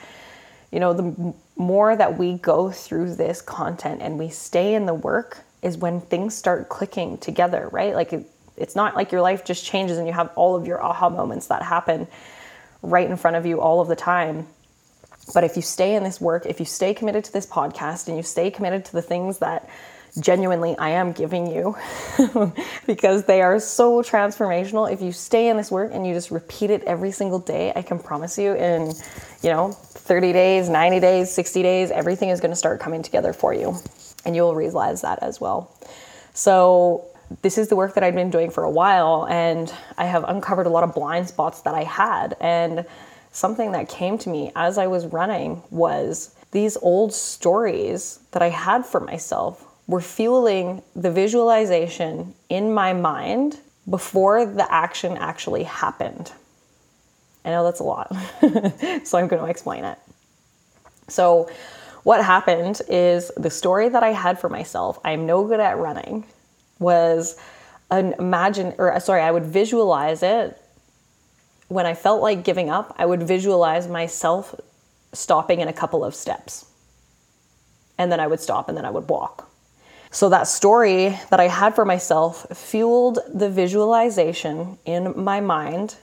you 0.70 0.78
know, 0.78 0.92
the 0.92 1.34
more 1.56 1.96
that 1.96 2.16
we 2.16 2.34
go 2.34 2.70
through 2.70 3.16
this 3.16 3.42
content 3.42 4.02
and 4.02 4.18
we 4.18 4.28
stay 4.28 4.74
in 4.74 4.86
the 4.86 4.94
work 4.94 5.38
is 5.62 5.76
when 5.76 6.00
things 6.00 6.34
start 6.34 6.68
clicking 6.68 7.18
together, 7.18 7.68
right? 7.72 7.94
Like 7.94 8.12
it, 8.12 8.26
it's 8.56 8.76
not 8.76 8.94
like 8.94 9.10
your 9.10 9.22
life 9.22 9.44
just 9.44 9.64
changes 9.64 9.98
and 9.98 10.06
you 10.06 10.12
have 10.12 10.30
all 10.36 10.54
of 10.54 10.66
your 10.66 10.82
aha 10.82 11.08
moments 11.08 11.48
that 11.48 11.62
happen 11.62 12.06
right 12.82 13.08
in 13.10 13.16
front 13.16 13.36
of 13.36 13.46
you 13.46 13.60
all 13.60 13.80
of 13.80 13.88
the 13.88 13.96
time. 13.96 14.46
But 15.34 15.42
if 15.42 15.56
you 15.56 15.62
stay 15.62 15.96
in 15.96 16.04
this 16.04 16.20
work, 16.20 16.46
if 16.46 16.60
you 16.60 16.66
stay 16.66 16.94
committed 16.94 17.24
to 17.24 17.32
this 17.32 17.46
podcast 17.46 18.06
and 18.06 18.16
you 18.16 18.22
stay 18.22 18.50
committed 18.50 18.84
to 18.86 18.92
the 18.92 19.02
things 19.02 19.38
that 19.38 19.68
genuinely 20.20 20.76
I 20.78 20.90
am 20.90 21.12
giving 21.12 21.46
you 21.50 21.76
because 22.86 23.24
they 23.24 23.42
are 23.42 23.58
so 23.60 24.02
transformational. 24.02 24.90
If 24.92 25.00
you 25.00 25.12
stay 25.12 25.48
in 25.48 25.56
this 25.56 25.70
work 25.70 25.90
and 25.92 26.06
you 26.06 26.14
just 26.14 26.30
repeat 26.30 26.70
it 26.70 26.82
every 26.84 27.10
single 27.10 27.38
day, 27.38 27.72
I 27.74 27.82
can 27.82 27.98
promise 27.98 28.38
you 28.38 28.54
in, 28.54 28.94
you 29.42 29.50
know, 29.50 29.72
30 29.72 30.32
days, 30.32 30.68
90 30.68 31.00
days, 31.00 31.32
60 31.32 31.62
days, 31.62 31.90
everything 31.90 32.30
is 32.30 32.40
going 32.40 32.52
to 32.52 32.56
start 32.56 32.80
coming 32.80 33.02
together 33.02 33.32
for 33.32 33.52
you. 33.52 33.76
And 34.24 34.34
you'll 34.34 34.54
realize 34.54 35.02
that 35.02 35.22
as 35.22 35.40
well. 35.40 35.74
So, 36.34 37.04
this 37.42 37.58
is 37.58 37.68
the 37.68 37.76
work 37.76 37.94
that 37.94 38.02
I've 38.02 38.14
been 38.14 38.30
doing 38.30 38.50
for 38.50 38.64
a 38.64 38.70
while, 38.70 39.26
and 39.28 39.72
I 39.98 40.06
have 40.06 40.24
uncovered 40.24 40.66
a 40.66 40.70
lot 40.70 40.82
of 40.82 40.94
blind 40.94 41.28
spots 41.28 41.60
that 41.62 41.74
I 41.74 41.84
had. 41.84 42.34
And 42.40 42.86
something 43.32 43.72
that 43.72 43.88
came 43.88 44.16
to 44.18 44.30
me 44.30 44.50
as 44.56 44.78
I 44.78 44.86
was 44.86 45.06
running 45.06 45.62
was 45.70 46.34
these 46.52 46.76
old 46.78 47.12
stories 47.12 48.20
that 48.32 48.42
I 48.42 48.48
had 48.48 48.86
for 48.86 49.00
myself 49.00 49.67
were 49.88 50.00
fueling 50.00 50.82
the 50.94 51.10
visualization 51.10 52.34
in 52.48 52.72
my 52.72 52.92
mind 52.92 53.58
before 53.88 54.44
the 54.44 54.70
action 54.72 55.16
actually 55.16 55.64
happened. 55.64 56.30
I 57.44 57.50
know 57.50 57.64
that's 57.64 57.80
a 57.80 57.84
lot, 57.84 58.14
so 59.04 59.18
I'm 59.18 59.26
going 59.26 59.42
to 59.42 59.46
explain 59.46 59.84
it. 59.84 59.98
So, 61.08 61.50
what 62.04 62.22
happened 62.24 62.80
is 62.88 63.32
the 63.36 63.50
story 63.50 63.88
that 63.88 64.02
I 64.02 64.10
had 64.10 64.38
for 64.38 64.48
myself, 64.48 64.98
I'm 65.04 65.26
no 65.26 65.46
good 65.46 65.60
at 65.60 65.78
running, 65.78 66.24
was 66.78 67.38
an 67.90 68.14
imagine, 68.18 68.74
or 68.78 68.92
uh, 68.92 69.00
sorry, 69.00 69.22
I 69.22 69.30
would 69.30 69.46
visualize 69.46 70.22
it 70.22 70.60
when 71.68 71.86
I 71.86 71.94
felt 71.94 72.22
like 72.22 72.44
giving 72.44 72.70
up. 72.70 72.94
I 72.98 73.06
would 73.06 73.22
visualize 73.22 73.88
myself 73.88 74.54
stopping 75.12 75.60
in 75.60 75.68
a 75.68 75.72
couple 75.72 76.04
of 76.04 76.14
steps. 76.14 76.66
And 77.96 78.12
then 78.12 78.20
I 78.20 78.26
would 78.26 78.40
stop 78.40 78.68
and 78.68 78.76
then 78.76 78.84
I 78.84 78.90
would 78.90 79.08
walk. 79.08 79.47
So 80.10 80.28
that 80.30 80.48
story 80.48 81.18
that 81.30 81.38
I 81.38 81.48
had 81.48 81.74
for 81.74 81.84
myself 81.84 82.46
fueled 82.56 83.18
the 83.32 83.50
visualization 83.50 84.78
in 84.84 85.12
my 85.22 85.40
mind 85.40 85.96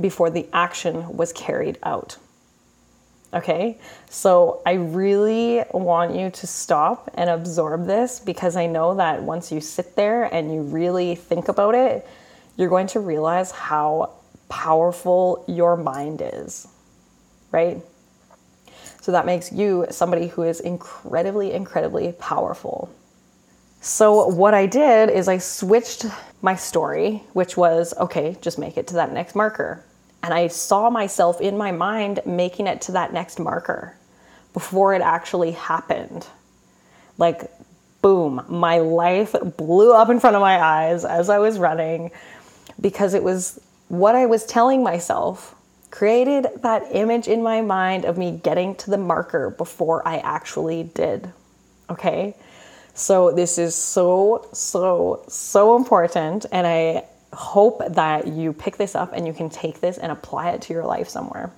before 0.00 0.30
the 0.30 0.46
action 0.52 1.16
was 1.16 1.32
carried 1.32 1.78
out. 1.82 2.16
Okay, 3.34 3.78
so 4.10 4.60
I 4.66 4.72
really 4.72 5.62
want 5.72 6.14
you 6.14 6.28
to 6.30 6.46
stop 6.46 7.10
and 7.14 7.30
absorb 7.30 7.86
this 7.86 8.20
because 8.20 8.56
I 8.56 8.66
know 8.66 8.96
that 8.96 9.22
once 9.22 9.50
you 9.50 9.60
sit 9.60 9.96
there 9.96 10.24
and 10.24 10.52
you 10.52 10.60
really 10.60 11.14
think 11.14 11.48
about 11.48 11.74
it, 11.74 12.06
you're 12.58 12.68
going 12.68 12.88
to 12.88 13.00
realize 13.00 13.50
how 13.50 14.10
powerful 14.50 15.46
your 15.48 15.78
mind 15.78 16.20
is, 16.22 16.68
right? 17.52 17.80
So 19.00 19.12
that 19.12 19.24
makes 19.24 19.50
you 19.50 19.86
somebody 19.90 20.26
who 20.26 20.42
is 20.42 20.60
incredibly, 20.60 21.52
incredibly 21.52 22.12
powerful. 22.12 22.90
So, 23.84 24.28
what 24.28 24.54
I 24.54 24.66
did 24.66 25.10
is 25.10 25.26
I 25.26 25.38
switched 25.38 26.06
my 26.40 26.54
story, 26.54 27.24
which 27.32 27.56
was 27.56 27.92
okay, 27.98 28.36
just 28.40 28.56
make 28.56 28.76
it 28.76 28.86
to 28.86 28.94
that 28.94 29.12
next 29.12 29.34
marker. 29.34 29.84
And 30.22 30.32
I 30.32 30.46
saw 30.46 30.88
myself 30.88 31.40
in 31.40 31.58
my 31.58 31.72
mind 31.72 32.20
making 32.24 32.68
it 32.68 32.80
to 32.82 32.92
that 32.92 33.12
next 33.12 33.40
marker 33.40 33.96
before 34.52 34.94
it 34.94 35.02
actually 35.02 35.50
happened. 35.50 36.24
Like, 37.18 37.50
boom, 38.02 38.44
my 38.48 38.78
life 38.78 39.34
blew 39.56 39.92
up 39.92 40.10
in 40.10 40.20
front 40.20 40.36
of 40.36 40.42
my 40.42 40.62
eyes 40.62 41.04
as 41.04 41.28
I 41.28 41.40
was 41.40 41.58
running 41.58 42.12
because 42.80 43.14
it 43.14 43.24
was 43.24 43.60
what 43.88 44.14
I 44.14 44.26
was 44.26 44.46
telling 44.46 44.84
myself 44.84 45.56
created 45.90 46.46
that 46.62 46.84
image 46.92 47.26
in 47.26 47.42
my 47.42 47.62
mind 47.62 48.04
of 48.04 48.16
me 48.16 48.40
getting 48.44 48.76
to 48.76 48.90
the 48.92 48.96
marker 48.96 49.50
before 49.50 50.06
I 50.06 50.18
actually 50.18 50.84
did. 50.84 51.32
Okay? 51.90 52.36
So, 52.94 53.32
this 53.32 53.58
is 53.58 53.74
so, 53.74 54.48
so, 54.52 55.24
so 55.28 55.76
important. 55.76 56.46
And 56.52 56.66
I 56.66 57.04
hope 57.32 57.82
that 57.88 58.26
you 58.26 58.52
pick 58.52 58.76
this 58.76 58.94
up 58.94 59.12
and 59.14 59.26
you 59.26 59.32
can 59.32 59.48
take 59.48 59.80
this 59.80 59.98
and 59.98 60.12
apply 60.12 60.50
it 60.50 60.62
to 60.62 60.74
your 60.74 60.84
life 60.84 61.08
somewhere. 61.08 61.52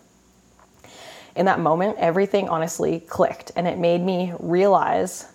In 1.37 1.47
that 1.47 1.59
moment, 1.59 1.97
everything 1.99 2.49
honestly 2.49 3.01
clicked 3.01 3.51
and 3.57 3.67
it 3.67 3.79
made 3.79 4.01
me 4.01 4.33
realize 4.39 5.27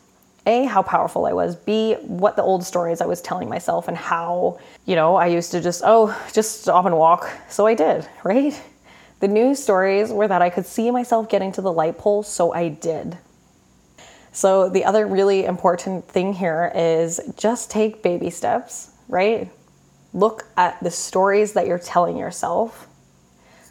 a, 0.45 0.63
how 0.63 0.81
powerful 0.81 1.25
I 1.25 1.33
was, 1.33 1.55
B, 1.55 1.95
what 2.01 2.35
the 2.37 2.41
old 2.41 2.63
stories 2.63 3.01
I 3.01 3.05
was 3.05 3.21
telling 3.21 3.49
myself 3.49 3.87
and 3.87 3.97
how, 3.97 4.59
you 4.85 4.95
know, 4.95 5.15
I 5.15 5.27
used 5.27 5.51
to 5.51 5.61
just, 5.61 5.83
oh, 5.85 6.17
just 6.33 6.61
stop 6.61 6.85
and 6.85 6.97
walk. 6.97 7.29
So 7.49 7.67
I 7.67 7.75
did, 7.75 8.07
right? 8.23 8.59
The 9.19 9.27
new 9.27 9.53
stories 9.53 10.11
were 10.11 10.27
that 10.27 10.41
I 10.41 10.49
could 10.49 10.65
see 10.65 10.89
myself 10.91 11.27
getting 11.27 11.51
to 11.53 11.61
the 11.61 11.71
light 11.71 11.97
pole, 11.97 12.23
so 12.23 12.53
I 12.53 12.69
did. 12.69 13.17
So, 14.31 14.69
the 14.69 14.85
other 14.85 15.07
really 15.07 15.45
important 15.45 16.07
thing 16.07 16.33
here 16.33 16.71
is 16.75 17.19
just 17.37 17.71
take 17.71 18.03
baby 18.03 18.29
steps, 18.29 18.91
right? 19.07 19.51
Look 20.13 20.45
at 20.55 20.81
the 20.83 20.91
stories 20.91 21.53
that 21.53 21.67
you're 21.67 21.79
telling 21.79 22.17
yourself. 22.17 22.87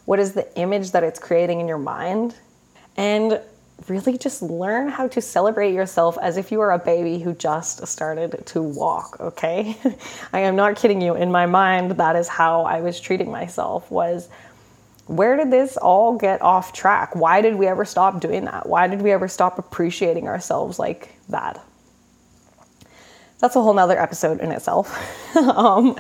What 0.05 0.19
is 0.19 0.33
the 0.33 0.57
image 0.59 0.93
that 0.93 1.05
it's 1.05 1.19
creating 1.19 1.61
in 1.61 1.69
your 1.69 1.79
mind? 1.79 2.35
And 2.97 3.41
really 3.87 4.19
just 4.19 4.43
learn 4.43 4.89
how 4.89 5.07
to 5.09 5.21
celebrate 5.21 5.73
yourself 5.73 6.19
as 6.21 6.37
if 6.37 6.51
you 6.51 6.61
are 6.61 6.73
a 6.73 6.79
baby 6.79 7.19
who 7.19 7.33
just 7.35 7.87
started 7.87 8.43
to 8.47 8.63
walk, 8.63 9.17
okay? 9.21 9.77
I 10.33 10.41
am 10.41 10.57
not 10.57 10.77
kidding 10.77 11.01
you. 11.01 11.15
In 11.15 11.31
my 11.31 11.47
mind, 11.47 11.93
that 11.93 12.17
is 12.17 12.27
how 12.27 12.63
I 12.63 12.81
was 12.81 13.01
treating 13.01 13.31
myself 13.31 13.91
was 13.91 14.29
where 15.09 15.37
did 15.37 15.51
this 15.51 15.77
all 15.77 16.17
get 16.17 16.43
off 16.43 16.73
track? 16.73 17.17
Why 17.17 17.41
did 17.41 17.57
we 17.57 17.67
ever 17.67 17.85
stop 17.85 18.21
doing 18.21 18.45
that? 18.45 18.69
Why 18.69 18.87
did 18.87 19.03
we 19.03 19.11
ever 19.11 19.27
stop 19.27 19.59
appreciating 19.59 20.29
ourselves 20.29 20.79
like 20.79 21.15
that? 21.31 21.61
That's 23.39 23.57
a 23.57 23.63
whole 23.63 23.75
nother 23.75 23.99
episode 23.99 24.41
in 24.41 24.53
itself. 24.53 25.37
um, 25.37 25.95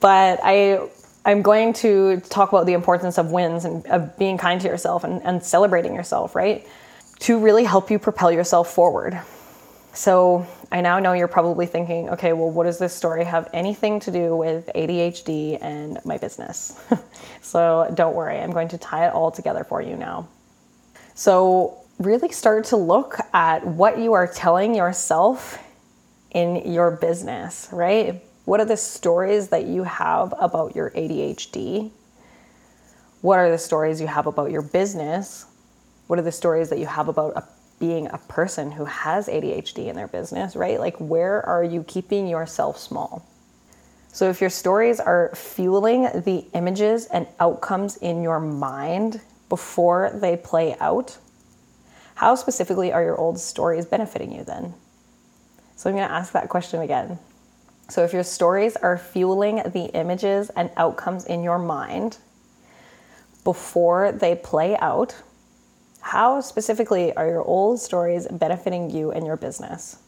but 0.00 0.40
I 0.42 0.86
I'm 1.24 1.42
going 1.42 1.72
to 1.74 2.20
talk 2.20 2.50
about 2.50 2.66
the 2.66 2.74
importance 2.74 3.18
of 3.18 3.32
wins 3.32 3.64
and 3.64 3.84
of 3.86 4.16
being 4.16 4.38
kind 4.38 4.60
to 4.60 4.68
yourself 4.68 5.02
and, 5.02 5.20
and 5.24 5.42
celebrating 5.42 5.94
yourself, 5.94 6.36
right? 6.36 6.66
To 7.20 7.38
really 7.38 7.64
help 7.64 7.90
you 7.90 7.98
propel 7.98 8.30
yourself 8.30 8.72
forward. 8.72 9.20
So 9.96 10.46
I 10.70 10.82
now 10.82 10.98
know 10.98 11.14
you're 11.14 11.26
probably 11.26 11.64
thinking, 11.64 12.10
okay, 12.10 12.34
well, 12.34 12.50
what 12.50 12.64
does 12.64 12.78
this 12.78 12.94
story 12.94 13.24
have 13.24 13.48
anything 13.54 13.98
to 14.00 14.10
do 14.10 14.36
with 14.36 14.68
ADHD 14.74 15.56
and 15.62 15.98
my 16.04 16.18
business? 16.18 16.78
so 17.40 17.90
don't 17.94 18.14
worry, 18.14 18.38
I'm 18.38 18.52
going 18.52 18.68
to 18.68 18.78
tie 18.78 19.06
it 19.06 19.14
all 19.14 19.30
together 19.30 19.64
for 19.64 19.80
you 19.80 19.96
now. 19.96 20.28
So, 21.14 21.78
really 21.98 22.30
start 22.30 22.66
to 22.66 22.76
look 22.76 23.16
at 23.32 23.66
what 23.66 23.98
you 23.98 24.12
are 24.12 24.26
telling 24.26 24.74
yourself 24.74 25.58
in 26.32 26.70
your 26.70 26.90
business, 26.90 27.70
right? 27.72 28.22
What 28.44 28.60
are 28.60 28.66
the 28.66 28.76
stories 28.76 29.48
that 29.48 29.64
you 29.64 29.84
have 29.84 30.34
about 30.38 30.76
your 30.76 30.90
ADHD? 30.90 31.90
What 33.22 33.38
are 33.38 33.50
the 33.50 33.56
stories 33.56 33.98
you 33.98 34.08
have 34.08 34.26
about 34.26 34.50
your 34.50 34.60
business? 34.60 35.46
What 36.06 36.18
are 36.18 36.22
the 36.22 36.32
stories 36.32 36.68
that 36.68 36.78
you 36.78 36.86
have 36.86 37.08
about 37.08 37.32
a 37.34 37.55
being 37.78 38.06
a 38.08 38.18
person 38.18 38.70
who 38.70 38.84
has 38.84 39.28
ADHD 39.28 39.86
in 39.88 39.96
their 39.96 40.08
business, 40.08 40.56
right? 40.56 40.80
Like, 40.80 40.96
where 40.98 41.44
are 41.44 41.62
you 41.62 41.82
keeping 41.82 42.26
yourself 42.26 42.78
small? 42.78 43.26
So, 44.12 44.30
if 44.30 44.40
your 44.40 44.50
stories 44.50 44.98
are 44.98 45.30
fueling 45.34 46.04
the 46.14 46.46
images 46.54 47.06
and 47.06 47.26
outcomes 47.38 47.98
in 47.98 48.22
your 48.22 48.40
mind 48.40 49.20
before 49.50 50.10
they 50.14 50.38
play 50.38 50.74
out, 50.80 51.18
how 52.14 52.34
specifically 52.34 52.92
are 52.92 53.02
your 53.02 53.18
old 53.18 53.38
stories 53.38 53.84
benefiting 53.84 54.32
you 54.32 54.42
then? 54.42 54.72
So, 55.76 55.90
I'm 55.90 55.96
going 55.96 56.08
to 56.08 56.14
ask 56.14 56.32
that 56.32 56.48
question 56.48 56.80
again. 56.80 57.18
So, 57.90 58.04
if 58.04 58.14
your 58.14 58.22
stories 58.22 58.76
are 58.76 58.96
fueling 58.96 59.56
the 59.56 59.90
images 59.92 60.48
and 60.50 60.70
outcomes 60.78 61.26
in 61.26 61.42
your 61.42 61.58
mind 61.58 62.16
before 63.44 64.12
they 64.12 64.34
play 64.34 64.78
out, 64.78 65.14
how 66.06 66.40
specifically 66.40 67.12
are 67.16 67.26
your 67.26 67.42
old 67.42 67.80
stories 67.80 68.28
benefiting 68.30 68.90
you 68.90 69.10
and 69.10 69.26
your 69.26 69.36
business? 69.36 69.98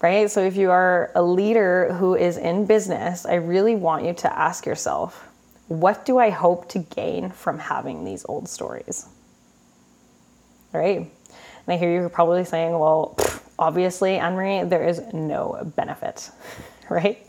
Right? 0.00 0.30
So, 0.30 0.40
if 0.40 0.56
you 0.56 0.70
are 0.70 1.12
a 1.14 1.22
leader 1.22 1.92
who 1.92 2.14
is 2.14 2.38
in 2.38 2.64
business, 2.64 3.26
I 3.26 3.34
really 3.34 3.76
want 3.76 4.06
you 4.06 4.14
to 4.14 4.38
ask 4.38 4.64
yourself 4.64 5.28
what 5.68 6.06
do 6.06 6.18
I 6.18 6.30
hope 6.30 6.70
to 6.70 6.78
gain 6.78 7.30
from 7.30 7.58
having 7.58 8.04
these 8.04 8.24
old 8.26 8.48
stories? 8.48 9.06
Right? 10.72 11.00
And 11.00 11.68
I 11.68 11.76
hear 11.76 11.92
you're 11.92 12.08
probably 12.08 12.44
saying, 12.44 12.72
well, 12.72 13.16
obviously, 13.58 14.16
Anne 14.16 14.34
Marie, 14.34 14.64
there 14.64 14.88
is 14.88 15.02
no 15.12 15.70
benefit, 15.76 16.30
right? 16.88 17.24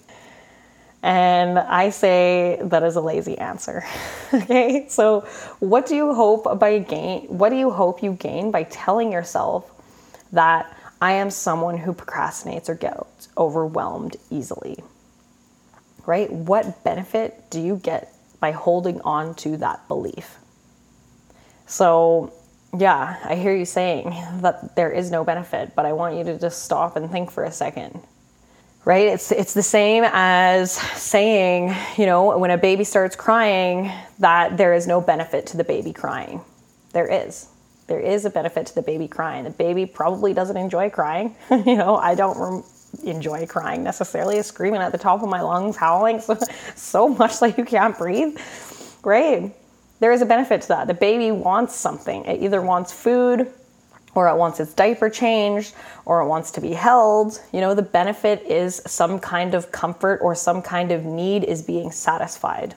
And 1.03 1.60
I 1.60 1.89
say 1.89 2.60
that 2.62 2.81
is 2.81 2.95
a 2.95 3.01
lazy 3.01 3.38
answer. 3.38 3.83
okay? 4.33 4.88
So, 4.88 5.27
what 5.60 5.86
do 5.86 5.98
you 5.98 6.13
hope 6.13 6.57
by 6.57 6.79
gain 6.79 7.27
what 7.27 7.50
do 7.50 7.57
you 7.57 7.69
hope 7.69 8.01
you 8.01 8.13
gain 8.13 8.51
by 8.51 8.63
telling 8.63 9.12
yourself 9.12 9.69
that 10.31 10.75
I 11.01 11.12
am 11.13 11.29
someone 11.29 11.77
who 11.77 11.93
procrastinates 11.93 12.69
or 12.69 12.75
gets 12.75 13.27
overwhelmed 13.38 14.15
easily? 14.31 14.77
Right? 16.05 16.31
What 16.31 16.86
benefit 16.86 17.50
do 17.50 17.60
you 17.60 17.75
get 17.75 18.13
by 18.39 18.51
holding 18.51 19.01
on 19.01 19.36
to 19.36 19.57
that 19.57 19.86
belief? 19.89 20.38
So, 21.65 22.31
yeah, 22.77 23.17
I 23.25 23.36
hear 23.36 23.53
you 23.53 23.65
saying 23.65 24.10
that 24.36 24.77
there 24.77 24.89
is 24.89 25.12
no 25.12 25.25
benefit, 25.25 25.75
but 25.75 25.86
I 25.86 25.91
want 25.91 26.15
you 26.15 26.24
to 26.24 26.39
just 26.39 26.63
stop 26.63 26.95
and 26.95 27.12
think 27.12 27.29
for 27.29 27.43
a 27.43 27.51
second. 27.51 28.00
Right? 28.85 29.07
It's 29.07 29.31
it's 29.31 29.53
the 29.53 29.63
same 29.63 30.03
as 30.05 30.73
saying, 30.73 31.73
you 31.97 32.05
know, 32.05 32.37
when 32.37 32.51
a 32.51 32.57
baby 32.57 32.83
starts 32.83 33.15
crying 33.15 33.91
that 34.19 34.57
there 34.57 34.73
is 34.73 34.87
no 34.87 34.99
benefit 34.99 35.47
to 35.47 35.57
the 35.57 35.63
baby 35.63 35.93
crying. 35.93 36.41
There 36.91 37.07
is. 37.07 37.47
There 37.87 37.99
is 37.99 38.25
a 38.25 38.29
benefit 38.29 38.67
to 38.67 38.75
the 38.75 38.81
baby 38.81 39.07
crying. 39.07 39.45
The 39.45 39.51
baby 39.51 39.85
probably 39.85 40.33
doesn't 40.33 40.57
enjoy 40.57 40.89
crying. 40.89 41.35
you 41.49 41.75
know, 41.75 41.95
I 41.95 42.15
don't 42.15 42.37
rem- 42.37 42.63
enjoy 43.03 43.45
crying 43.45 43.83
necessarily, 43.83 44.41
screaming 44.41 44.81
at 44.81 44.91
the 44.91 44.97
top 44.97 45.23
of 45.23 45.29
my 45.29 45.41
lungs, 45.41 45.75
howling 45.77 46.19
so, 46.19 46.37
so 46.75 47.07
much 47.07 47.39
that 47.39 47.57
you 47.57 47.65
can't 47.65 47.97
breathe. 47.97 48.37
Great 49.01 49.53
there 50.03 50.11
is 50.11 50.21
a 50.21 50.25
benefit 50.25 50.61
to 50.63 50.67
that. 50.67 50.87
The 50.87 50.93
baby 50.93 51.31
wants 51.31 51.77
something. 51.77 52.25
It 52.25 52.43
either 52.43 52.61
wants 52.61 52.91
food 52.91 53.49
or 54.15 54.27
it 54.27 54.36
wants 54.36 54.60
its 54.60 54.74
diaper 54.74 55.10
changed 55.10 55.74
or 56.05 56.22
it 56.22 56.27
wants 56.27 56.51
to 56.51 56.62
be 56.62 56.74
held. 56.74 57.39
You 57.51 57.62
know, 57.62 57.74
the 57.74 57.82
benefit 57.82 58.43
is 58.43 58.82
some 58.86 59.20
kind 59.20 59.53
of 59.53 59.72
comfort 59.72 60.20
or 60.22 60.36
some 60.36 60.62
kind 60.62 60.91
of 60.91 61.05
need 61.05 61.43
is 61.43 61.62
being 61.62 61.91
satisfied. 61.91 62.75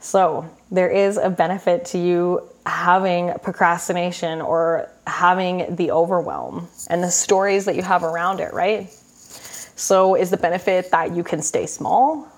So, 0.00 0.50
there 0.70 0.90
is 0.90 1.16
a 1.16 1.30
benefit 1.30 1.86
to 1.86 1.98
you 1.98 2.42
having 2.66 3.32
procrastination 3.42 4.42
or 4.42 4.90
having 5.06 5.76
the 5.76 5.92
overwhelm 5.92 6.68
and 6.90 7.02
the 7.02 7.10
stories 7.10 7.64
that 7.64 7.74
you 7.74 7.82
have 7.82 8.02
around 8.02 8.40
it, 8.40 8.52
right? 8.52 8.90
So, 8.90 10.14
is 10.14 10.30
the 10.30 10.36
benefit 10.36 10.90
that 10.90 11.16
you 11.16 11.24
can 11.24 11.40
stay 11.40 11.64
small? 11.64 12.28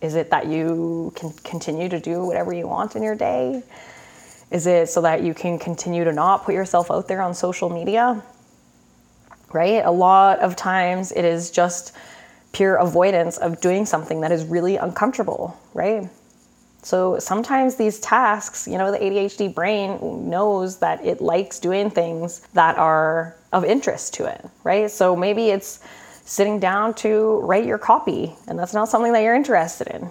Is 0.00 0.14
it 0.14 0.30
that 0.30 0.46
you 0.46 1.12
can 1.16 1.32
continue 1.42 1.88
to 1.88 1.98
do 1.98 2.24
whatever 2.24 2.52
you 2.52 2.68
want 2.68 2.94
in 2.94 3.02
your 3.02 3.16
day? 3.16 3.64
Is 4.50 4.66
it 4.66 4.88
so 4.88 5.00
that 5.02 5.22
you 5.22 5.34
can 5.34 5.58
continue 5.58 6.04
to 6.04 6.12
not 6.12 6.44
put 6.44 6.54
yourself 6.54 6.90
out 6.90 7.08
there 7.08 7.20
on 7.20 7.34
social 7.34 7.68
media? 7.68 8.22
Right? 9.52 9.84
A 9.84 9.90
lot 9.90 10.40
of 10.40 10.56
times 10.56 11.12
it 11.12 11.24
is 11.24 11.50
just 11.50 11.92
pure 12.52 12.76
avoidance 12.76 13.36
of 13.38 13.60
doing 13.60 13.84
something 13.84 14.20
that 14.22 14.32
is 14.32 14.44
really 14.44 14.76
uncomfortable, 14.76 15.58
right? 15.74 16.08
So 16.82 17.18
sometimes 17.18 17.74
these 17.74 17.98
tasks, 17.98 18.68
you 18.68 18.78
know, 18.78 18.92
the 18.92 18.98
ADHD 18.98 19.52
brain 19.52 20.30
knows 20.30 20.78
that 20.78 21.04
it 21.04 21.20
likes 21.20 21.58
doing 21.58 21.90
things 21.90 22.46
that 22.54 22.78
are 22.78 23.34
of 23.52 23.64
interest 23.64 24.14
to 24.14 24.26
it, 24.26 24.48
right? 24.62 24.90
So 24.90 25.16
maybe 25.16 25.48
it's 25.48 25.80
sitting 26.24 26.60
down 26.60 26.94
to 26.94 27.40
write 27.40 27.66
your 27.66 27.78
copy, 27.78 28.34
and 28.46 28.58
that's 28.58 28.72
not 28.72 28.88
something 28.88 29.12
that 29.12 29.22
you're 29.22 29.34
interested 29.34 29.88
in, 29.88 30.08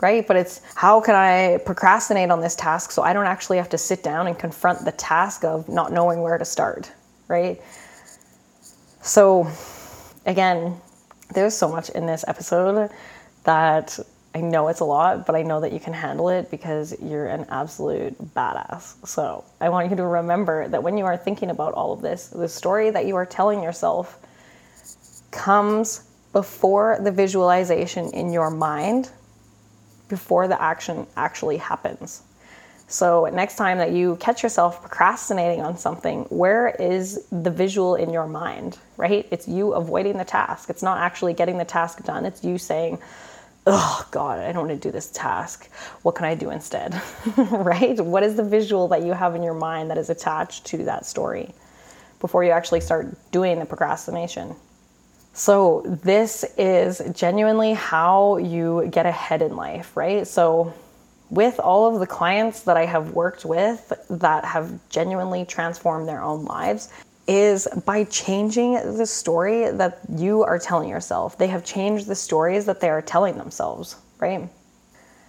right? 0.00 0.26
But 0.26 0.36
it's 0.36 0.60
how 0.74 1.00
can 1.00 1.14
I 1.14 1.58
procrastinate 1.64 2.30
on 2.30 2.40
this 2.40 2.54
task 2.54 2.90
so 2.90 3.02
I 3.02 3.12
don't 3.12 3.26
actually 3.26 3.56
have 3.58 3.68
to 3.70 3.78
sit 3.78 4.02
down 4.02 4.26
and 4.26 4.38
confront 4.38 4.84
the 4.84 4.92
task 4.92 5.44
of 5.44 5.68
not 5.68 5.92
knowing 5.92 6.22
where 6.22 6.38
to 6.38 6.44
start, 6.44 6.90
right? 7.26 7.60
So, 9.02 9.48
again, 10.26 10.80
there's 11.34 11.54
so 11.54 11.68
much 11.68 11.90
in 11.90 12.06
this 12.06 12.24
episode 12.28 12.90
that 13.44 13.98
I 14.34 14.40
know 14.40 14.68
it's 14.68 14.80
a 14.80 14.84
lot, 14.84 15.26
but 15.26 15.34
I 15.34 15.42
know 15.42 15.60
that 15.60 15.72
you 15.72 15.80
can 15.80 15.92
handle 15.92 16.28
it 16.28 16.50
because 16.50 16.94
you're 17.00 17.26
an 17.26 17.46
absolute 17.48 18.16
badass. 18.34 19.06
So 19.06 19.44
I 19.60 19.68
want 19.68 19.90
you 19.90 19.96
to 19.96 20.04
remember 20.04 20.68
that 20.68 20.82
when 20.82 20.98
you 20.98 21.06
are 21.06 21.16
thinking 21.16 21.50
about 21.50 21.74
all 21.74 21.92
of 21.92 22.02
this, 22.02 22.28
the 22.28 22.48
story 22.48 22.90
that 22.90 23.06
you 23.06 23.16
are 23.16 23.26
telling 23.26 23.62
yourself 23.62 24.18
comes 25.30 26.04
before 26.32 26.98
the 27.02 27.10
visualization 27.10 28.10
in 28.12 28.32
your 28.32 28.50
mind, 28.50 29.10
before 30.08 30.48
the 30.48 30.60
action 30.60 31.06
actually 31.16 31.58
happens. 31.58 32.22
So, 32.90 33.26
next 33.30 33.56
time 33.56 33.76
that 33.78 33.92
you 33.92 34.16
catch 34.16 34.42
yourself 34.42 34.80
procrastinating 34.80 35.60
on 35.60 35.76
something, 35.76 36.22
where 36.30 36.68
is 36.68 37.26
the 37.30 37.50
visual 37.50 37.96
in 37.96 38.10
your 38.10 38.26
mind, 38.26 38.78
right? 38.96 39.28
It's 39.30 39.46
you 39.46 39.74
avoiding 39.74 40.16
the 40.16 40.24
task. 40.24 40.70
It's 40.70 40.82
not 40.82 40.96
actually 40.98 41.34
getting 41.34 41.58
the 41.58 41.66
task 41.66 42.02
done. 42.04 42.24
It's 42.24 42.42
you 42.42 42.56
saying, 42.56 42.98
oh 43.66 44.06
God, 44.10 44.38
I 44.38 44.52
don't 44.52 44.66
want 44.66 44.80
to 44.80 44.88
do 44.88 44.90
this 44.90 45.10
task. 45.10 45.68
What 46.00 46.14
can 46.14 46.24
I 46.24 46.34
do 46.34 46.48
instead? 46.48 47.00
right? 47.36 48.00
What 48.00 48.22
is 48.22 48.36
the 48.36 48.42
visual 48.42 48.88
that 48.88 49.02
you 49.02 49.12
have 49.12 49.34
in 49.34 49.42
your 49.42 49.52
mind 49.52 49.90
that 49.90 49.98
is 49.98 50.08
attached 50.08 50.64
to 50.66 50.78
that 50.84 51.04
story 51.04 51.52
before 52.20 52.42
you 52.42 52.52
actually 52.52 52.80
start 52.80 53.14
doing 53.30 53.58
the 53.58 53.66
procrastination? 53.66 54.56
So, 55.38 55.84
this 55.86 56.44
is 56.58 57.00
genuinely 57.14 57.72
how 57.72 58.38
you 58.38 58.88
get 58.90 59.06
ahead 59.06 59.40
in 59.40 59.54
life, 59.54 59.96
right? 59.96 60.26
So, 60.26 60.74
with 61.30 61.60
all 61.60 61.94
of 61.94 62.00
the 62.00 62.08
clients 62.08 62.62
that 62.62 62.76
I 62.76 62.84
have 62.86 63.12
worked 63.12 63.44
with 63.44 63.92
that 64.10 64.44
have 64.44 64.80
genuinely 64.88 65.44
transformed 65.44 66.08
their 66.08 66.20
own 66.20 66.44
lives, 66.44 66.92
is 67.28 67.68
by 67.86 68.02
changing 68.02 68.96
the 68.96 69.06
story 69.06 69.70
that 69.70 70.00
you 70.16 70.42
are 70.42 70.58
telling 70.58 70.88
yourself. 70.88 71.38
They 71.38 71.46
have 71.46 71.64
changed 71.64 72.08
the 72.08 72.16
stories 72.16 72.64
that 72.64 72.80
they 72.80 72.90
are 72.90 73.00
telling 73.00 73.38
themselves, 73.38 73.94
right? 74.18 74.48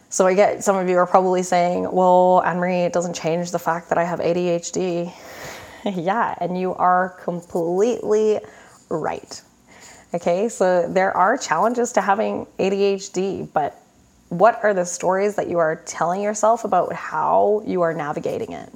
So 0.09 0.25
I 0.25 0.33
get 0.33 0.63
some 0.63 0.75
of 0.75 0.89
you 0.89 0.97
are 0.97 1.05
probably 1.05 1.43
saying, 1.43 1.87
well, 1.91 2.41
Anne 2.43 2.57
Marie, 2.57 2.77
it 2.77 2.93
doesn't 2.93 3.13
change 3.13 3.51
the 3.51 3.59
fact 3.59 3.89
that 3.89 3.99
I 3.99 4.05
have 4.05 4.21
ADHD. 4.21 5.13
yeah, 5.85 6.33
and 6.41 6.59
you 6.59 6.73
are 6.73 7.09
completely 7.21 8.39
right. 8.89 9.39
Okay, 10.11 10.49
so 10.49 10.87
there 10.87 11.15
are 11.15 11.37
challenges 11.37 11.91
to 11.91 12.01
having 12.01 12.47
ADHD, 12.57 13.47
but 13.53 13.79
what 14.29 14.59
are 14.63 14.73
the 14.73 14.85
stories 14.85 15.35
that 15.35 15.49
you 15.49 15.59
are 15.59 15.75
telling 15.85 16.21
yourself 16.21 16.63
about 16.63 16.93
how 16.93 17.61
you 17.65 17.81
are 17.81 17.93
navigating 17.93 18.53
it? 18.53 18.69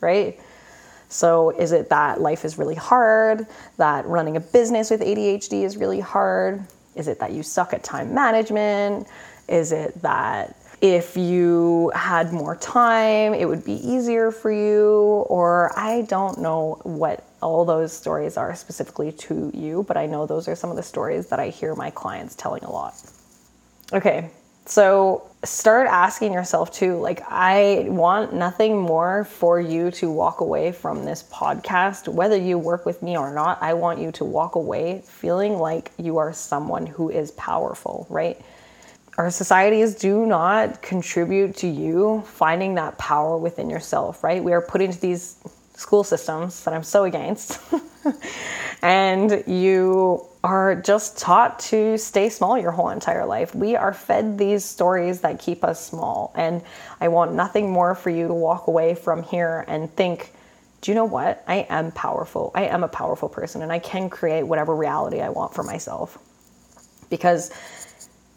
Right? 0.00 0.38
So, 1.08 1.50
is 1.50 1.72
it 1.72 1.88
that 1.90 2.20
life 2.20 2.44
is 2.44 2.58
really 2.58 2.74
hard, 2.74 3.46
that 3.78 4.06
running 4.06 4.36
a 4.36 4.40
business 4.40 4.90
with 4.90 5.00
ADHD 5.00 5.62
is 5.62 5.76
really 5.76 6.00
hard? 6.00 6.64
Is 6.96 7.08
it 7.08 7.18
that 7.20 7.32
you 7.32 7.42
suck 7.42 7.72
at 7.72 7.82
time 7.82 8.14
management? 8.14 9.06
Is 9.48 9.72
it 9.72 10.00
that 10.02 10.56
if 10.82 11.16
you 11.16 11.92
had 11.94 12.32
more 12.32 12.56
time, 12.56 13.32
it 13.34 13.46
would 13.46 13.64
be 13.64 13.74
easier 13.74 14.30
for 14.30 14.50
you, 14.50 15.24
or 15.28 15.70
I 15.78 16.02
don't 16.02 16.38
know 16.38 16.80
what 16.82 17.24
all 17.42 17.64
those 17.64 17.92
stories 17.92 18.36
are 18.36 18.54
specifically 18.54 19.12
to 19.12 19.50
you, 19.52 19.84
but 19.88 19.96
I 19.96 20.06
know 20.06 20.26
those 20.26 20.48
are 20.48 20.56
some 20.56 20.70
of 20.70 20.76
the 20.76 20.82
stories 20.82 21.26
that 21.28 21.40
I 21.40 21.48
hear 21.48 21.74
my 21.74 21.90
clients 21.90 22.34
telling 22.34 22.64
a 22.64 22.70
lot. 22.70 22.94
Okay, 23.92 24.30
so 24.64 25.28
start 25.44 25.88
asking 25.88 26.32
yourself 26.32 26.72
too 26.72 26.96
like, 26.96 27.22
I 27.28 27.86
want 27.88 28.32
nothing 28.32 28.78
more 28.78 29.24
for 29.24 29.60
you 29.60 29.90
to 29.92 30.10
walk 30.10 30.40
away 30.40 30.72
from 30.72 31.04
this 31.04 31.24
podcast, 31.24 32.08
whether 32.08 32.36
you 32.36 32.58
work 32.58 32.86
with 32.86 33.02
me 33.02 33.18
or 33.18 33.34
not. 33.34 33.62
I 33.62 33.74
want 33.74 34.00
you 34.00 34.12
to 34.12 34.24
walk 34.24 34.54
away 34.54 35.02
feeling 35.06 35.58
like 35.58 35.90
you 35.98 36.18
are 36.18 36.32
someone 36.32 36.86
who 36.86 37.10
is 37.10 37.32
powerful, 37.32 38.06
right? 38.08 38.40
our 39.18 39.30
societies 39.30 39.94
do 39.94 40.24
not 40.26 40.80
contribute 40.80 41.56
to 41.56 41.66
you 41.66 42.22
finding 42.26 42.74
that 42.76 42.96
power 42.98 43.36
within 43.36 43.68
yourself, 43.68 44.24
right? 44.24 44.42
We 44.42 44.52
are 44.52 44.62
put 44.62 44.80
into 44.80 44.98
these 44.98 45.36
school 45.74 46.04
systems 46.04 46.64
that 46.64 46.74
I'm 46.74 46.82
so 46.82 47.04
against. 47.04 47.60
and 48.82 49.44
you 49.46 50.26
are 50.44 50.74
just 50.74 51.18
taught 51.18 51.58
to 51.60 51.96
stay 51.96 52.28
small 52.28 52.58
your 52.58 52.72
whole 52.72 52.90
entire 52.90 53.24
life. 53.24 53.54
We 53.54 53.76
are 53.76 53.92
fed 53.92 54.38
these 54.38 54.64
stories 54.64 55.20
that 55.20 55.38
keep 55.38 55.64
us 55.64 55.84
small. 55.84 56.32
And 56.34 56.62
I 57.00 57.08
want 57.08 57.32
nothing 57.32 57.70
more 57.70 57.94
for 57.94 58.10
you 58.10 58.28
to 58.28 58.34
walk 58.34 58.66
away 58.66 58.94
from 58.94 59.22
here 59.22 59.64
and 59.68 59.90
think, 59.94 60.32
do 60.80 60.90
you 60.90 60.96
know 60.96 61.04
what? 61.04 61.44
I 61.46 61.66
am 61.68 61.92
powerful. 61.92 62.50
I 62.54 62.64
am 62.64 62.82
a 62.82 62.88
powerful 62.88 63.28
person 63.28 63.62
and 63.62 63.72
I 63.72 63.78
can 63.78 64.10
create 64.10 64.42
whatever 64.42 64.74
reality 64.74 65.20
I 65.20 65.28
want 65.28 65.54
for 65.54 65.62
myself. 65.62 66.18
Because 67.08 67.52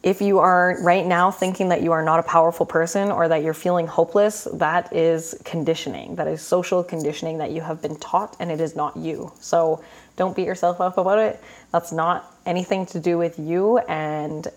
if 0.05 0.21
you 0.21 0.37
are 0.37 0.77
right 0.81 1.03
now 1.03 1.31
thinking 1.31 1.69
that 1.69 1.81
you 1.81 1.91
are 1.91 2.03
not 2.03 2.19
a 2.19 2.23
powerful 2.23 2.63
person 2.63 3.11
or 3.11 3.27
that 3.27 3.41
you're 3.41 3.55
feeling 3.55 3.87
hopeless, 3.87 4.47
that 4.53 4.93
is 4.95 5.35
conditioning. 5.43 6.15
That 6.15 6.27
is 6.27 6.43
social 6.43 6.83
conditioning 6.83 7.39
that 7.39 7.49
you 7.49 7.61
have 7.61 7.81
been 7.81 7.95
taught 7.95 8.37
and 8.39 8.51
it 8.51 8.61
is 8.61 8.75
not 8.75 8.95
you. 8.95 9.33
So 9.39 9.83
don't 10.15 10.35
beat 10.35 10.45
yourself 10.45 10.79
up 10.79 10.99
about 10.99 11.17
it. 11.17 11.41
That's 11.71 11.91
not 11.91 12.31
anything 12.45 12.85
to 12.87 12.99
do 12.99 13.17
with 13.17 13.39
you. 13.39 13.79
And, 13.79 14.47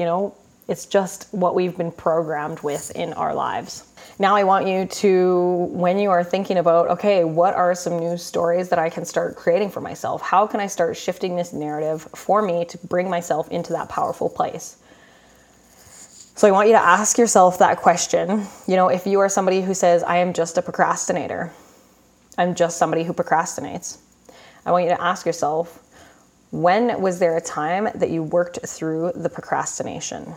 you 0.00 0.04
know, 0.04 0.34
it's 0.66 0.84
just 0.84 1.28
what 1.32 1.54
we've 1.54 1.78
been 1.78 1.92
programmed 1.92 2.58
with 2.60 2.90
in 2.96 3.12
our 3.12 3.36
lives. 3.36 3.84
Now, 4.18 4.34
I 4.34 4.42
want 4.42 4.66
you 4.66 4.84
to, 4.84 5.68
when 5.70 6.00
you 6.00 6.10
are 6.10 6.24
thinking 6.24 6.56
about, 6.56 6.88
okay, 6.88 7.22
what 7.22 7.54
are 7.54 7.72
some 7.76 8.00
new 8.00 8.16
stories 8.16 8.68
that 8.70 8.80
I 8.80 8.90
can 8.90 9.04
start 9.04 9.36
creating 9.36 9.70
for 9.70 9.80
myself? 9.80 10.22
How 10.22 10.44
can 10.48 10.58
I 10.58 10.66
start 10.66 10.96
shifting 10.96 11.36
this 11.36 11.52
narrative 11.52 12.02
for 12.16 12.42
me 12.42 12.64
to 12.64 12.78
bring 12.78 13.08
myself 13.08 13.48
into 13.52 13.72
that 13.74 13.88
powerful 13.88 14.28
place? 14.28 14.78
So 16.38 16.46
I 16.46 16.52
want 16.52 16.68
you 16.68 16.74
to 16.74 16.80
ask 16.80 17.18
yourself 17.18 17.58
that 17.58 17.78
question. 17.78 18.46
You 18.68 18.76
know, 18.76 18.86
if 18.86 19.08
you 19.08 19.18
are 19.18 19.28
somebody 19.28 19.60
who 19.60 19.74
says, 19.74 20.04
I 20.04 20.18
am 20.18 20.32
just 20.32 20.56
a 20.56 20.62
procrastinator, 20.62 21.50
I'm 22.38 22.54
just 22.54 22.78
somebody 22.78 23.02
who 23.02 23.12
procrastinates, 23.12 23.98
I 24.64 24.70
want 24.70 24.84
you 24.84 24.90
to 24.90 25.02
ask 25.02 25.26
yourself, 25.26 25.82
when 26.52 27.02
was 27.02 27.18
there 27.18 27.36
a 27.36 27.40
time 27.40 27.88
that 27.96 28.10
you 28.10 28.22
worked 28.22 28.60
through 28.64 29.14
the 29.16 29.28
procrastination? 29.28 30.32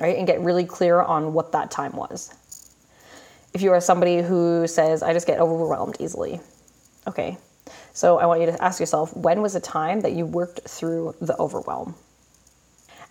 Right? 0.00 0.16
And 0.16 0.26
get 0.26 0.40
really 0.40 0.64
clear 0.64 1.00
on 1.02 1.34
what 1.34 1.52
that 1.52 1.70
time 1.70 1.92
was. 1.92 2.34
if 3.54 3.62
you 3.62 3.70
are 3.70 3.80
somebody 3.80 4.22
who 4.22 4.66
says, 4.66 5.04
I 5.04 5.12
just 5.12 5.28
get 5.28 5.38
overwhelmed 5.38 5.98
easily, 6.00 6.40
okay. 7.06 7.38
So 7.92 8.18
I 8.18 8.26
want 8.26 8.40
you 8.40 8.46
to 8.46 8.60
ask 8.60 8.80
yourself, 8.80 9.16
when 9.16 9.40
was 9.40 9.54
a 9.54 9.60
time 9.60 10.00
that 10.00 10.14
you 10.14 10.26
worked 10.26 10.68
through 10.68 11.14
the 11.20 11.36
overwhelm? 11.38 11.94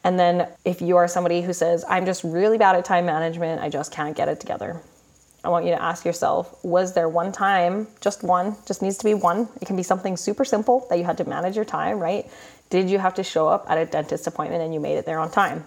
And 0.07 0.17
then 0.17 0.47
if 0.63 0.81
you 0.81 0.95
are 0.95 1.05
somebody 1.05 1.41
who 1.41 1.51
says, 1.51 1.83
I'm 1.85 2.05
just 2.05 2.23
really 2.23 2.57
bad 2.57 2.77
at 2.77 2.85
time 2.85 3.05
management, 3.05 3.61
I 3.61 3.67
just 3.67 3.91
can't 3.91 4.15
get 4.15 4.29
it 4.29 4.39
together. 4.39 4.81
I 5.43 5.49
want 5.49 5.65
you 5.65 5.71
to 5.71 5.83
ask 5.83 6.05
yourself, 6.05 6.63
was 6.63 6.93
there 6.93 7.09
one 7.09 7.33
time, 7.33 7.87
just 7.99 8.23
one, 8.23 8.55
just 8.65 8.81
needs 8.81 8.97
to 8.99 9.03
be 9.03 9.13
one? 9.13 9.49
It 9.59 9.65
can 9.65 9.75
be 9.75 9.83
something 9.83 10.15
super 10.15 10.45
simple 10.45 10.87
that 10.89 10.97
you 10.97 11.03
had 11.03 11.17
to 11.17 11.25
manage 11.25 11.57
your 11.57 11.65
time, 11.65 11.99
right? 11.99 12.25
Did 12.69 12.89
you 12.89 12.99
have 12.99 13.15
to 13.15 13.23
show 13.23 13.49
up 13.49 13.65
at 13.69 13.77
a 13.77 13.85
dentist 13.85 14.27
appointment 14.27 14.63
and 14.63 14.73
you 14.73 14.79
made 14.79 14.95
it 14.95 15.05
there 15.05 15.19
on 15.19 15.29
time? 15.29 15.65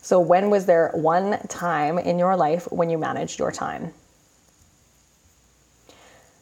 So, 0.00 0.18
when 0.18 0.48
was 0.48 0.64
there 0.64 0.92
one 0.94 1.46
time 1.48 1.98
in 1.98 2.18
your 2.18 2.36
life 2.36 2.72
when 2.72 2.88
you 2.88 2.96
managed 2.96 3.38
your 3.38 3.52
time? 3.52 3.92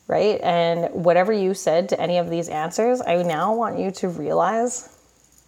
Right? 0.07 0.40
And 0.40 0.95
whatever 0.95 1.33
you 1.33 1.55
said 1.55 1.88
to 1.88 2.01
any 2.01 2.19
of 2.19 2.31
these 2.31 2.49
answers, 2.49 3.03
I 3.05 3.21
now 3.25 3.53
want 3.53 3.81
you 3.81 3.90
to 3.90 4.09
realize 4.09 4.97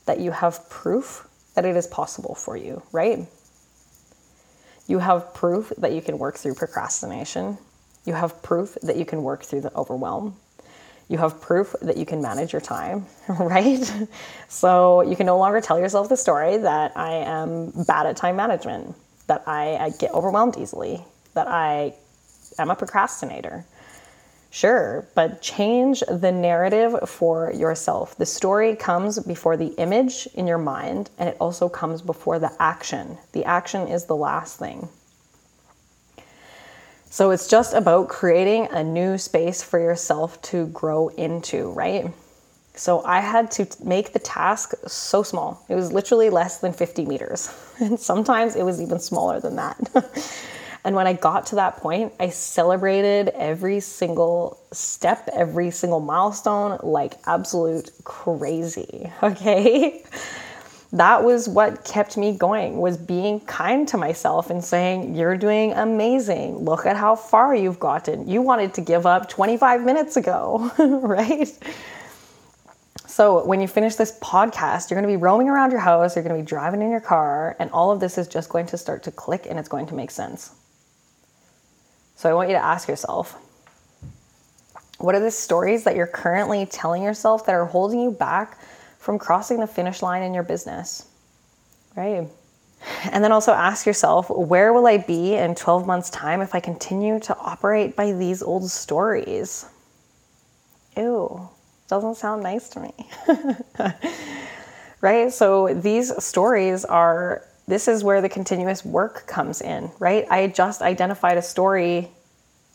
that 0.07 0.21
you 0.21 0.31
have 0.31 0.69
proof 0.69 1.29
that 1.55 1.65
it 1.65 1.77
is 1.77 1.87
possible 1.87 2.35
for 2.35 2.57
you, 2.57 2.83
right? 2.93 3.27
You 4.87 4.99
have 4.99 5.33
proof 5.35 5.73
that 5.79 5.93
you 5.93 6.03
can 6.03 6.19
work 6.19 6.37
through 6.37 6.55
procrastination. 6.55 7.59
You 8.05 8.15
have 8.15 8.43
proof 8.43 8.77
that 8.83 8.97
you 8.97 9.05
can 9.05 9.23
work 9.23 9.45
through 9.45 9.61
the 9.61 9.75
overwhelm 9.75 10.37
you 11.13 11.19
have 11.19 11.43
proof 11.43 11.75
that 11.83 11.99
you 11.99 12.07
can 12.07 12.23
manage 12.23 12.53
your 12.53 12.63
time, 12.63 13.05
right? 13.29 13.85
So 14.49 15.03
you 15.03 15.15
can 15.15 15.27
no 15.27 15.37
longer 15.37 15.61
tell 15.61 15.79
yourself 15.79 16.09
the 16.09 16.17
story 16.17 16.57
that 16.57 16.97
I 16.97 17.13
am 17.13 17.71
bad 17.87 18.07
at 18.07 18.17
time 18.17 18.37
management, 18.37 18.95
that 19.27 19.43
I, 19.47 19.77
I 19.77 19.91
get 19.91 20.13
overwhelmed 20.13 20.57
easily, 20.57 21.05
that 21.35 21.49
I 21.49 21.93
am 22.59 22.71
a 22.71 22.75
procrastinator. 22.75 23.67
Sure, 24.55 25.09
but 25.15 25.41
change 25.41 26.05
the 26.11 26.31
narrative 26.31 27.09
for 27.09 27.51
yourself. 27.55 28.15
The 28.19 28.27
story 28.27 28.77
comes 28.77 29.19
before 29.19 29.57
the 29.57 29.69
image 29.79 30.29
in 30.35 30.47
your 30.47 30.59
mind, 30.59 31.09
and 31.17 31.31
it 31.31 31.39
also 31.41 31.71
comes 31.71 32.03
before 32.03 32.39
the 32.39 32.53
action. 32.61 33.17
The 33.33 33.47
action 33.47 33.89
is 33.89 34.05
the 34.05 34.15
last 34.15 34.59
thing. 34.59 34.91
So 37.09 37.31
it's 37.31 37.49
just 37.49 37.73
about 37.73 38.11
creating 38.11 38.69
a 38.71 38.85
new 38.85 39.17
space 39.17 39.63
for 39.63 39.79
yourself 39.79 40.41
to 40.43 40.67
grow 40.67 41.09
into, 41.09 41.71
right? 41.71 42.13
So 42.75 43.03
I 43.07 43.21
had 43.21 43.51
to 43.53 43.67
make 43.83 44.13
the 44.13 44.19
task 44.19 44.75
so 44.87 45.23
small. 45.23 45.65
It 45.71 45.77
was 45.77 45.95
literally 45.95 46.29
less 46.29 46.59
than 46.59 46.75
50 46.75 47.07
meters. 47.07 47.49
And 47.81 47.99
sometimes 47.99 48.55
it 48.55 48.65
was 48.65 48.83
even 48.83 49.01
smaller 49.01 49.41
than 49.41 49.57
that. 49.57 49.79
and 50.85 50.97
when 50.97 51.07
I 51.07 51.13
got 51.13 51.47
to 51.47 51.57
that 51.57 51.77
point, 51.77 52.13
I 52.19 52.31
celebrated 52.31 53.29
every 53.29 53.79
single 53.81 54.59
step, 54.73 55.29
every 55.33 55.71
single 55.71 56.01
milestone 56.01 56.79
like 56.83 57.15
absolute 57.27 57.91
crazy. 58.05 59.11
Okay? 59.23 60.03
That 60.95 61.25
was 61.25 61.49
what 61.49 61.85
kept 61.85 62.19
me 62.19 62.37
going 62.37 62.79
was 62.79 62.99
being 62.99 63.41
kind 63.41 63.89
to 63.89 63.97
myself 63.97 64.51
and 64.51 64.63
saying 64.63 65.15
you're 65.15 65.39
doing 65.39 65.73
amazing. 65.73 66.59
Look 66.59 66.85
at 66.85 66.97
how 66.97 67.17
far 67.17 67.55
you've 67.55 67.81
gotten. 67.81 68.29
You 68.29 68.43
wanted 68.43 68.75
to 68.75 68.83
give 68.83 69.07
up 69.07 69.29
25 69.31 69.85
minutes 69.85 70.19
ago 70.19 70.71
right? 70.79 71.49
So 73.07 73.47
when 73.47 73.61
you 73.63 73.69
finish 73.69 73.95
this 73.95 74.19
podcast 74.19 74.91
you're 74.91 75.01
going 75.01 75.11
to 75.11 75.19
be 75.19 75.23
roaming 75.23 75.49
around 75.49 75.71
your 75.71 75.81
house 75.81 76.15
you're 76.15 76.25
going 76.25 76.37
to 76.37 76.43
be 76.43 76.47
driving 76.47 76.83
in 76.83 76.91
your 76.91 77.01
car 77.01 77.57
and 77.59 77.71
all 77.71 77.91
of 77.91 78.01
this 78.01 78.19
is 78.19 78.29
just 78.29 78.51
going 78.51 78.67
to 78.67 78.77
start 78.77 79.03
to 79.05 79.11
click 79.11 79.47
and 79.49 79.59
it's 79.59 79.69
going 79.69 79.87
to 79.87 79.95
make 79.95 80.11
sense 80.11 80.51
so 82.23 82.31
i 82.31 82.33
want 82.33 82.49
you 82.49 82.55
to 82.55 82.65
ask 82.65 82.89
yourself 82.89 83.37
what 85.03 85.17
are 85.17 85.21
the 85.21 85.31
stories 85.33 85.83
that 85.85 85.97
you're 85.97 86.07
currently 86.07 86.65
telling 86.65 87.03
yourself 87.03 87.45
that 87.47 87.55
are 87.55 87.67
holding 87.67 88.01
you 88.01 88.13
back 88.13 88.59
from 88.99 89.19
crossing 89.19 89.59
the 89.59 89.67
finish 89.67 90.01
line 90.01 90.23
in 90.23 90.33
your 90.33 90.45
business, 90.45 91.09
right? 91.97 92.29
And 93.11 93.25
then 93.25 93.33
also 93.33 93.53
ask 93.53 93.85
yourself, 93.85 94.31
where 94.31 94.73
will 94.73 94.87
I 94.87 94.99
be 94.99 95.35
in 95.35 95.57
12 95.57 95.87
months' 95.87 96.09
time 96.11 96.41
if 96.41 96.55
I 96.55 96.61
continue 96.61 97.19
to 97.21 97.37
operate 97.37 97.97
by 97.97 98.13
these 98.13 98.43
old 98.43 98.71
stories? 98.71 99.67
Ew, 100.97 101.49
doesn't 101.89 102.17
sound 102.17 102.45
nice 102.45 102.69
to 102.71 102.81
me. 102.81 102.93
right? 105.01 105.33
So 105.33 105.75
these 105.75 106.13
stories 106.25 106.85
are, 106.85 107.45
this 107.67 107.89
is 107.89 108.03
where 108.03 108.21
the 108.21 108.29
continuous 108.29 108.85
work 108.85 109.27
comes 109.27 109.61
in, 109.61 109.91
right? 109.99 110.27
I 110.31 110.49
just 110.49 110.83
identified 110.83 111.37
a 111.37 111.43
story 111.43 112.11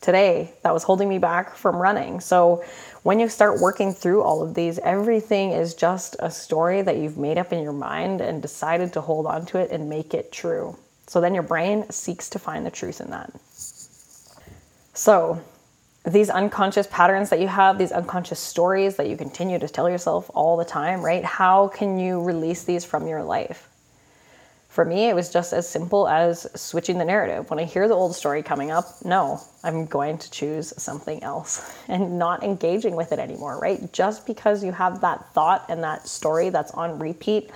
today 0.01 0.53
that 0.63 0.73
was 0.73 0.83
holding 0.83 1.09
me 1.09 1.17
back 1.17 1.55
from 1.55 1.75
running. 1.75 2.19
So 2.19 2.63
when 3.03 3.19
you 3.19 3.29
start 3.29 3.59
working 3.59 3.93
through 3.93 4.21
all 4.21 4.41
of 4.41 4.53
these, 4.53 4.79
everything 4.79 5.51
is 5.51 5.73
just 5.73 6.15
a 6.19 6.29
story 6.29 6.81
that 6.81 6.97
you've 6.97 7.17
made 7.17 7.37
up 7.37 7.51
in 7.51 7.63
your 7.63 7.73
mind 7.73 8.21
and 8.21 8.41
decided 8.41 8.93
to 8.93 9.01
hold 9.01 9.25
on 9.25 9.45
to 9.47 9.57
it 9.57 9.71
and 9.71 9.89
make 9.89 10.13
it 10.13 10.31
true. 10.31 10.77
So 11.07 11.21
then 11.21 11.33
your 11.33 11.43
brain 11.43 11.89
seeks 11.89 12.29
to 12.29 12.39
find 12.39 12.65
the 12.65 12.71
truth 12.71 13.01
in 13.01 13.09
that. 13.11 13.31
So, 14.93 15.41
these 16.05 16.29
unconscious 16.29 16.87
patterns 16.87 17.29
that 17.29 17.41
you 17.41 17.47
have, 17.47 17.77
these 17.77 17.91
unconscious 17.91 18.39
stories 18.39 18.95
that 18.95 19.09
you 19.09 19.17
continue 19.17 19.59
to 19.59 19.67
tell 19.67 19.89
yourself 19.89 20.31
all 20.33 20.55
the 20.55 20.63
time, 20.63 21.01
right? 21.01 21.23
How 21.23 21.67
can 21.67 21.99
you 21.99 22.21
release 22.23 22.63
these 22.63 22.85
from 22.85 23.07
your 23.07 23.23
life? 23.23 23.67
For 24.77 24.85
me, 24.85 25.09
it 25.09 25.15
was 25.15 25.33
just 25.33 25.53
as 25.53 25.67
simple 25.67 26.07
as 26.07 26.45
switching 26.53 26.99
the 26.99 27.03
narrative. 27.03 27.49
When 27.49 27.57
I 27.57 27.63
hear 27.63 27.87
the 27.87 27.95
old 27.95 28.15
story 28.15 28.43
coming 28.43 28.69
up, 28.69 29.03
no, 29.03 29.41
I'm 29.63 29.87
going 29.87 30.19
to 30.19 30.29
choose 30.29 30.71
something 30.77 31.23
else 31.23 31.75
and 31.87 32.19
not 32.19 32.43
engaging 32.43 32.95
with 32.95 33.11
it 33.11 33.17
anymore, 33.17 33.57
right? 33.59 33.91
Just 33.91 34.27
because 34.27 34.63
you 34.63 34.71
have 34.71 35.01
that 35.01 35.33
thought 35.33 35.65
and 35.67 35.83
that 35.83 36.07
story 36.07 36.51
that's 36.51 36.69
on 36.73 36.99
repeat 36.99 37.49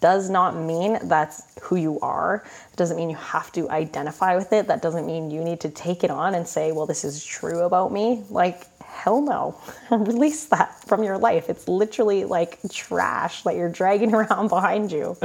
does 0.00 0.30
not 0.30 0.56
mean 0.56 0.98
that's 1.08 1.42
who 1.60 1.76
you 1.76 2.00
are. 2.00 2.42
It 2.72 2.76
doesn't 2.76 2.96
mean 2.96 3.10
you 3.10 3.16
have 3.16 3.52
to 3.52 3.68
identify 3.68 4.34
with 4.34 4.54
it. 4.54 4.66
That 4.66 4.80
doesn't 4.80 5.04
mean 5.04 5.30
you 5.30 5.44
need 5.44 5.60
to 5.60 5.68
take 5.68 6.04
it 6.04 6.10
on 6.10 6.34
and 6.34 6.48
say, 6.48 6.72
well, 6.72 6.86
this 6.86 7.04
is 7.04 7.22
true 7.22 7.64
about 7.64 7.92
me. 7.92 8.24
Like, 8.30 8.64
hell 8.82 9.20
no. 9.20 9.60
Release 9.90 10.46
that 10.46 10.82
from 10.84 11.02
your 11.02 11.18
life. 11.18 11.50
It's 11.50 11.68
literally 11.68 12.24
like 12.24 12.60
trash 12.70 13.42
that 13.42 13.56
you're 13.56 13.68
dragging 13.68 14.14
around 14.14 14.48
behind 14.48 14.90
you 14.90 15.18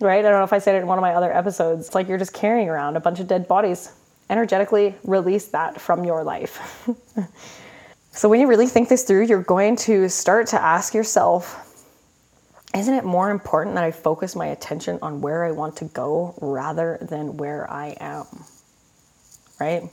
right? 0.00 0.18
I 0.18 0.22
don't 0.22 0.32
know 0.32 0.44
if 0.44 0.52
I 0.52 0.58
said 0.58 0.74
it 0.74 0.78
in 0.78 0.86
one 0.86 0.98
of 0.98 1.02
my 1.02 1.14
other 1.14 1.32
episodes. 1.32 1.86
It's 1.86 1.94
like 1.94 2.08
you're 2.08 2.18
just 2.18 2.32
carrying 2.32 2.68
around 2.68 2.96
a 2.96 3.00
bunch 3.00 3.20
of 3.20 3.26
dead 3.26 3.48
bodies. 3.48 3.92
Energetically 4.28 4.94
release 5.04 5.46
that 5.48 5.80
from 5.80 6.04
your 6.04 6.24
life. 6.24 6.88
so, 8.10 8.28
when 8.28 8.40
you 8.40 8.48
really 8.48 8.66
think 8.66 8.88
this 8.88 9.04
through, 9.04 9.26
you're 9.26 9.42
going 9.42 9.76
to 9.76 10.08
start 10.08 10.48
to 10.48 10.60
ask 10.60 10.94
yourself 10.94 11.62
isn't 12.74 12.92
it 12.92 13.04
more 13.04 13.30
important 13.30 13.74
that 13.76 13.84
I 13.84 13.90
focus 13.90 14.36
my 14.36 14.48
attention 14.48 14.98
on 15.00 15.22
where 15.22 15.44
I 15.44 15.52
want 15.52 15.76
to 15.76 15.86
go 15.86 16.34
rather 16.42 16.98
than 17.00 17.38
where 17.38 17.70
I 17.70 17.96
am? 18.00 18.26
Right? 19.58 19.84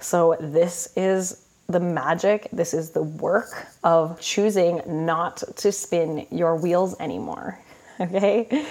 So, 0.00 0.36
this 0.40 0.92
is 0.96 1.44
the 1.66 1.80
magic, 1.80 2.48
this 2.50 2.72
is 2.72 2.90
the 2.90 3.02
work 3.02 3.66
of 3.84 4.18
choosing 4.20 4.80
not 4.86 5.42
to 5.56 5.70
spin 5.70 6.26
your 6.30 6.56
wheels 6.56 6.98
anymore. 7.00 7.58
Okay? 8.00 8.64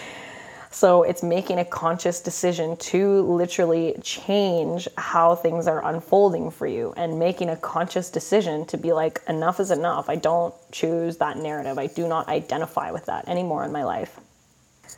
So 0.78 1.02
it's 1.02 1.24
making 1.24 1.58
a 1.58 1.66
conscious 1.66 2.20
decision 2.20 2.78
to 2.78 3.24
literally 3.24 3.96
change 4.04 4.88
how 4.96 5.34
things 5.34 5.66
are 5.66 5.84
unfolding 5.84 6.52
for 6.52 6.68
you 6.68 6.94
and 6.96 7.18
making 7.18 7.50
a 7.50 7.56
conscious 7.56 8.12
decision 8.12 8.64
to 8.68 8.78
be 8.78 8.94
like, 8.94 9.20
enough 9.28 9.60
is 9.60 9.72
enough. 9.72 10.08
I 10.08 10.18
don't 10.18 10.54
choose 10.72 11.18
that 11.18 11.38
narrative. 11.38 11.80
I 11.80 11.88
do 11.88 12.08
not 12.08 12.28
identify 12.28 12.92
with 12.92 13.08
that 13.08 13.28
anymore 13.28 13.64
in 13.64 13.72
my 13.72 13.86
life. 13.86 14.20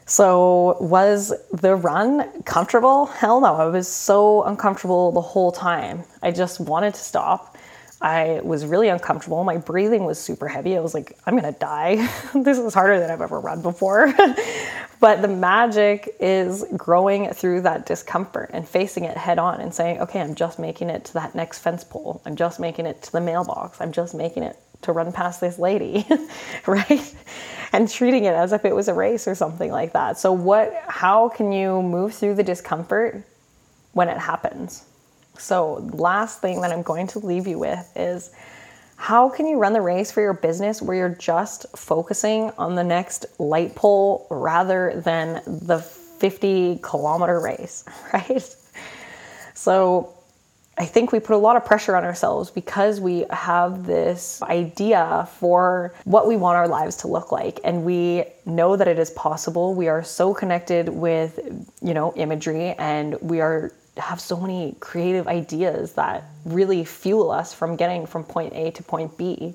So, 0.06 0.76
was 0.82 1.32
the 1.54 1.78
run 1.78 2.44
comfortable? 2.44 3.06
Hell 3.06 3.40
no. 3.40 3.56
I 3.56 3.68
was 3.68 3.88
so 3.88 4.44
uncomfortable 4.44 5.14
the 5.14 5.22
whole 5.22 5.54
time. 5.54 6.04
I 6.22 6.32
just 6.32 6.60
wanted 6.60 6.94
to 6.96 7.00
stop. 7.00 7.56
I 8.02 8.42
was 8.44 8.66
really 8.66 8.90
uncomfortable. 8.90 9.46
My 9.46 9.56
breathing 9.56 10.04
was 10.04 10.20
super 10.20 10.50
heavy. 10.50 10.76
I 10.76 10.82
was 10.82 10.94
like, 10.94 11.18
I'm 11.26 11.38
gonna 11.38 11.54
die. 11.54 11.96
this 12.36 12.58
is 12.58 12.74
harder 12.74 13.00
than 13.00 13.10
I've 13.10 13.22
ever 13.22 13.40
run 13.40 13.62
before. 13.62 14.14
but 15.00 15.22
the 15.22 15.28
magic 15.28 16.16
is 16.20 16.66
growing 16.76 17.30
through 17.34 17.62
that 17.62 17.86
discomfort 17.86 18.50
and 18.54 18.68
facing 18.68 19.06
it 19.06 19.16
head 19.16 19.40
on 19.40 19.62
and 19.62 19.74
saying, 19.74 20.02
okay, 20.02 20.20
I'm 20.20 20.36
just 20.36 20.60
making 20.60 20.90
it 20.90 21.06
to 21.06 21.14
that 21.14 21.36
next 21.36 21.60
fence 21.60 21.84
pole. 21.84 22.22
I'm 22.26 22.36
just 22.36 22.60
making 22.60 22.86
it 22.86 23.02
to 23.04 23.12
the 23.12 23.22
mailbox. 23.22 23.80
I'm 23.80 23.94
just 23.94 24.14
making 24.14 24.44
it 24.44 24.58
to 24.82 24.92
run 24.92 25.12
past 25.12 25.40
this 25.40 25.58
lady, 25.58 26.06
right? 26.68 27.16
And 27.72 27.90
treating 27.90 28.26
it 28.26 28.34
as 28.34 28.52
if 28.52 28.66
it 28.66 28.76
was 28.76 28.88
a 28.88 28.94
race 28.94 29.28
or 29.28 29.36
something 29.36 29.72
like 29.72 29.94
that. 29.94 30.18
So, 30.18 30.32
what, 30.34 30.74
how 30.88 31.30
can 31.30 31.52
you 31.52 31.82
move 31.82 32.14
through 32.14 32.36
the 32.36 32.44
discomfort 32.44 33.24
when 33.94 34.10
it 34.10 34.18
happens? 34.18 34.86
So, 35.38 35.76
last 35.94 36.42
thing 36.42 36.62
that 36.62 36.72
I'm 36.72 36.82
going 36.82 37.08
to 37.08 37.20
leave 37.20 37.48
you 37.48 37.60
with 37.60 37.90
is 37.96 38.32
how 39.00 39.30
can 39.30 39.48
you 39.48 39.58
run 39.58 39.72
the 39.72 39.82
race 39.82 40.12
for 40.12 40.20
your 40.20 40.34
business 40.34 40.82
where 40.82 40.96
you're 40.96 41.10
just 41.10 41.66
focusing 41.74 42.52
on 42.58 42.76
the 42.76 42.84
next 42.84 43.26
light 43.40 43.74
pole 43.74 44.28
rather 44.30 45.02
than 45.04 45.42
the 45.46 45.80
50 45.80 46.82
kilometer 46.84 47.40
race, 47.40 47.86
right? 48.14 48.56
So 49.54 50.14
I 50.78 50.84
think 50.84 51.14
we 51.14 51.22
put 51.22 51.34
a 51.34 51.38
lot 51.38 51.56
of 51.56 51.64
pressure 51.64 51.96
on 51.96 52.04
ourselves 52.04 52.52
because 52.52 53.00
we 53.00 53.26
have 53.30 53.86
this 53.86 54.42
idea 54.42 55.30
for 55.40 55.94
what 56.04 56.28
we 56.28 56.36
want 56.36 56.58
our 56.58 56.68
lives 56.68 56.98
to 56.98 57.08
look 57.08 57.32
like 57.32 57.62
and 57.64 57.86
we 57.86 58.26
know 58.46 58.76
that 58.76 58.90
it 58.90 59.00
is 59.00 59.12
possible. 59.12 59.76
We 59.76 59.88
are 59.88 60.04
so 60.04 60.34
connected 60.34 60.90
with, 60.90 61.40
you 61.82 61.94
know, 61.94 62.14
imagery 62.18 62.72
and 62.78 63.18
we 63.22 63.40
are 63.40 63.72
have 64.00 64.20
so 64.20 64.40
many 64.40 64.76
creative 64.80 65.28
ideas 65.28 65.94
that 65.94 66.24
really 66.46 66.84
fuel 66.86 67.32
us 67.32 67.54
from 67.54 67.76
getting 67.76 68.06
from 68.06 68.24
point 68.24 68.54
A 68.54 68.72
to 68.72 68.84
point 68.84 69.18
B. 69.18 69.54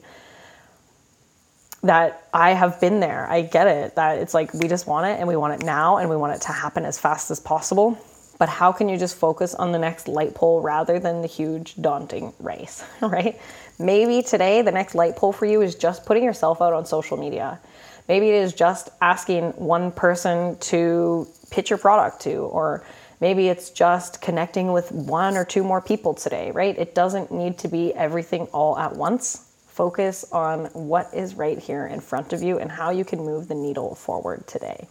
That 1.83 2.29
I 2.33 2.53
have 2.53 2.81
been 2.81 3.01
there. 3.01 3.27
I 3.31 3.43
get 3.43 3.67
it. 3.67 3.97
That 3.97 4.19
it's 4.19 4.33
like 4.33 4.55
we 4.55 4.69
just 4.69 4.87
want 4.87 5.07
it 5.07 5.19
and 5.19 5.29
we 5.29 5.37
want 5.37 5.61
it 5.61 5.67
now 5.67 5.99
and 5.99 6.09
we 6.09 6.17
want 6.17 6.35
it 6.35 6.43
to 6.43 6.53
happen 6.53 6.85
as 6.85 6.99
fast 6.99 7.31
as 7.31 7.41
possible. 7.41 7.99
But 8.39 8.49
how 8.49 8.73
can 8.73 8.89
you 8.89 8.97
just 8.97 9.17
focus 9.17 9.55
on 9.55 9.73
the 9.73 9.79
next 9.79 10.09
light 10.09 10.35
pole 10.35 10.61
rather 10.61 10.99
than 10.99 11.23
the 11.23 11.29
huge, 11.29 11.77
daunting 11.81 12.33
race, 12.41 12.85
right? 13.01 13.41
Maybe 13.79 14.23
today 14.23 14.63
the 14.63 14.73
next 14.73 14.95
light 14.95 15.17
pole 15.17 15.33
for 15.33 15.47
you 15.47 15.63
is 15.63 15.75
just 15.75 16.05
putting 16.05 16.25
yourself 16.25 16.63
out 16.63 16.73
on 16.73 16.87
social 16.87 17.17
media. 17.17 17.61
Maybe 18.09 18.29
it 18.29 18.35
is 18.35 18.53
just 18.53 18.91
asking 19.01 19.51
one 19.53 19.91
person 19.91 20.59
to 20.59 21.27
pitch 21.51 21.71
your 21.71 21.79
product 21.79 22.21
to, 22.23 22.37
or 22.37 22.85
maybe 23.21 23.49
it's 23.49 23.71
just 23.71 24.21
connecting 24.21 24.73
with 24.73 24.91
one 24.93 25.37
or 25.37 25.45
two 25.45 25.63
more 25.63 25.81
people 25.81 26.15
today, 26.15 26.51
right? 26.51 26.77
It 26.79 26.95
doesn't 26.95 27.31
need 27.33 27.59
to 27.59 27.69
be 27.69 27.95
everything 27.95 28.43
all 28.53 28.79
at 28.79 28.95
once. 28.95 29.51
Focus 29.67 30.25
on 30.31 30.67
what 30.67 31.13
is 31.13 31.35
right 31.35 31.59
here 31.59 31.87
in 31.87 32.01
front 32.01 32.33
of 32.33 32.43
you 32.43 32.59
and 32.59 32.71
how 32.71 32.91
you 32.91 33.05
can 33.05 33.19
move 33.19 33.49
the 33.49 33.55
needle 33.55 33.95
forward 33.95 34.47
today. 34.47 34.89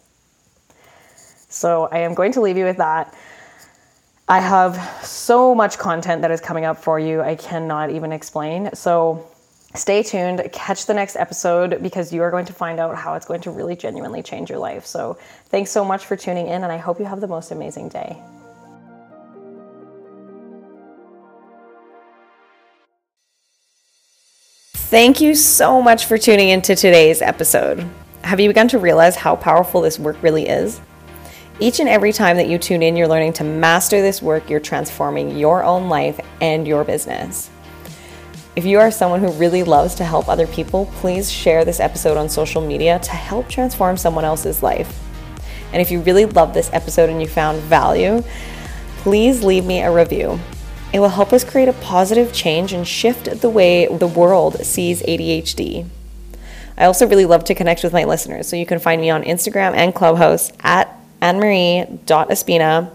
So 1.50 1.88
I 1.92 2.00
am 2.00 2.14
going 2.14 2.32
to 2.34 2.42
leave 2.42 2.58
you 2.58 2.66
with 2.66 2.78
that. 2.78 3.16
I 4.28 4.40
have 4.40 5.06
so 5.06 5.54
much 5.54 5.78
content 5.78 6.22
that 6.22 6.32
is 6.32 6.42
coming 6.42 6.66
up 6.66 6.82
for 6.82 7.00
you, 7.00 7.22
I 7.22 7.36
cannot 7.36 7.92
even 7.92 8.12
explain. 8.12 8.74
So 8.74 9.30
stay 9.76 10.04
tuned, 10.04 10.48
catch 10.52 10.86
the 10.86 10.94
next 10.94 11.16
episode 11.16 11.82
because 11.82 12.14
you 12.14 12.22
are 12.22 12.32
going 12.32 12.46
to 12.46 12.54
find 12.54 12.80
out 12.80 12.96
how 12.96 13.16
it's 13.16 13.26
going 13.26 13.42
to 13.42 13.52
really 13.52 13.76
genuinely 13.76 14.22
change 14.22 14.50
your 14.50 14.60
life. 14.60 14.86
So 14.86 15.18
thanks 15.46 15.72
so 15.72 15.84
much 15.84 16.06
for 16.06 16.16
tuning 16.16 16.48
in, 16.48 16.64
and 16.64 16.72
I 16.72 16.78
hope 16.78 17.00
you 17.00 17.06
have 17.06 17.22
the 17.22 17.28
most 17.28 17.52
amazing 17.52 17.90
day. 17.90 18.22
Thank 24.74 25.20
you 25.22 25.34
so 25.34 25.82
much 25.82 26.06
for 26.06 26.20
tuning 26.20 26.50
into 26.50 26.76
today's 26.76 27.24
episode. 27.24 27.90
Have 28.24 28.40
you 28.40 28.48
begun 28.48 28.68
to 28.68 28.78
realize 28.78 29.16
how 29.16 29.36
powerful 29.36 29.82
this 29.82 29.98
work 29.98 30.22
really 30.22 30.48
is? 30.48 30.80
Each 31.60 31.80
and 31.80 31.90
every 31.90 32.14
time 32.14 32.38
that 32.38 32.48
you 32.48 32.60
tune 32.60 32.84
in, 32.84 32.96
you're 32.96 33.08
learning 33.08 33.34
to 33.34 33.44
master 33.44 34.02
this 34.02 34.22
work, 34.22 34.50
you're 34.52 34.60
transforming 34.60 35.36
your 35.36 35.64
own 35.64 35.90
life 35.90 36.20
and 36.42 36.68
your 36.68 36.84
business. 36.84 37.50
If 38.56 38.66
you 38.66 38.80
are 38.80 38.92
someone 38.92 39.22
who 39.22 39.32
really 39.32 39.64
loves 39.64 39.96
to 39.96 40.04
help 40.04 40.30
other 40.30 40.46
people, 40.46 40.86
please 40.98 41.32
share 41.32 41.66
this 41.66 41.80
episode 41.80 42.18
on 42.18 42.30
social 42.30 42.62
media 42.62 43.00
to 43.00 43.12
help 43.12 43.50
transform 43.50 43.98
someone 43.98 44.26
else's 44.26 44.62
life. 44.62 45.00
And 45.72 45.82
if 45.82 45.90
you 45.90 46.02
really 46.02 46.26
love 46.26 46.54
this 46.54 46.70
episode 46.72 47.10
and 47.10 47.20
you 47.20 47.28
found 47.28 47.62
value, 47.62 48.24
please 48.98 49.44
leave 49.44 49.66
me 49.66 49.82
a 49.82 49.92
review. 49.92 50.40
It 50.94 51.00
will 51.00 51.10
help 51.10 51.34
us 51.34 51.44
create 51.44 51.68
a 51.68 51.74
positive 51.74 52.32
change 52.32 52.74
and 52.74 52.88
shift 52.88 53.42
the 53.42 53.50
way 53.50 53.88
the 53.88 54.06
world 54.06 54.64
sees 54.64 55.02
ADHD. 55.02 55.88
I 56.78 56.86
also 56.86 57.08
really 57.08 57.26
love 57.26 57.44
to 57.46 57.56
connect 57.56 57.84
with 57.84 57.92
my 57.92 58.04
listeners, 58.04 58.48
so 58.48 58.56
you 58.56 58.68
can 58.68 58.78
find 58.78 59.02
me 59.02 59.10
on 59.10 59.24
Instagram 59.24 59.74
and 59.74 59.96
Clubhouse 59.96 60.52
at 60.60 60.96
annemarie.espina. 61.24 62.92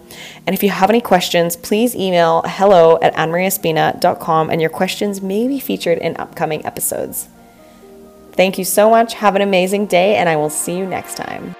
And 0.46 0.54
if 0.54 0.62
you 0.62 0.68
have 0.68 0.90
any 0.90 1.00
questions, 1.00 1.56
please 1.56 1.96
email 1.96 2.42
hello 2.46 2.98
at 3.00 3.14
annemarieespina.com 3.14 4.50
and 4.50 4.60
your 4.60 4.70
questions 4.70 5.22
may 5.22 5.48
be 5.48 5.58
featured 5.58 5.98
in 5.98 6.16
upcoming 6.18 6.64
episodes. 6.66 7.28
Thank 8.32 8.58
you 8.58 8.64
so 8.64 8.88
much. 8.90 9.14
Have 9.14 9.34
an 9.34 9.42
amazing 9.42 9.86
day, 9.86 10.14
and 10.14 10.28
I 10.28 10.36
will 10.36 10.50
see 10.50 10.78
you 10.78 10.86
next 10.86 11.16
time. 11.16 11.56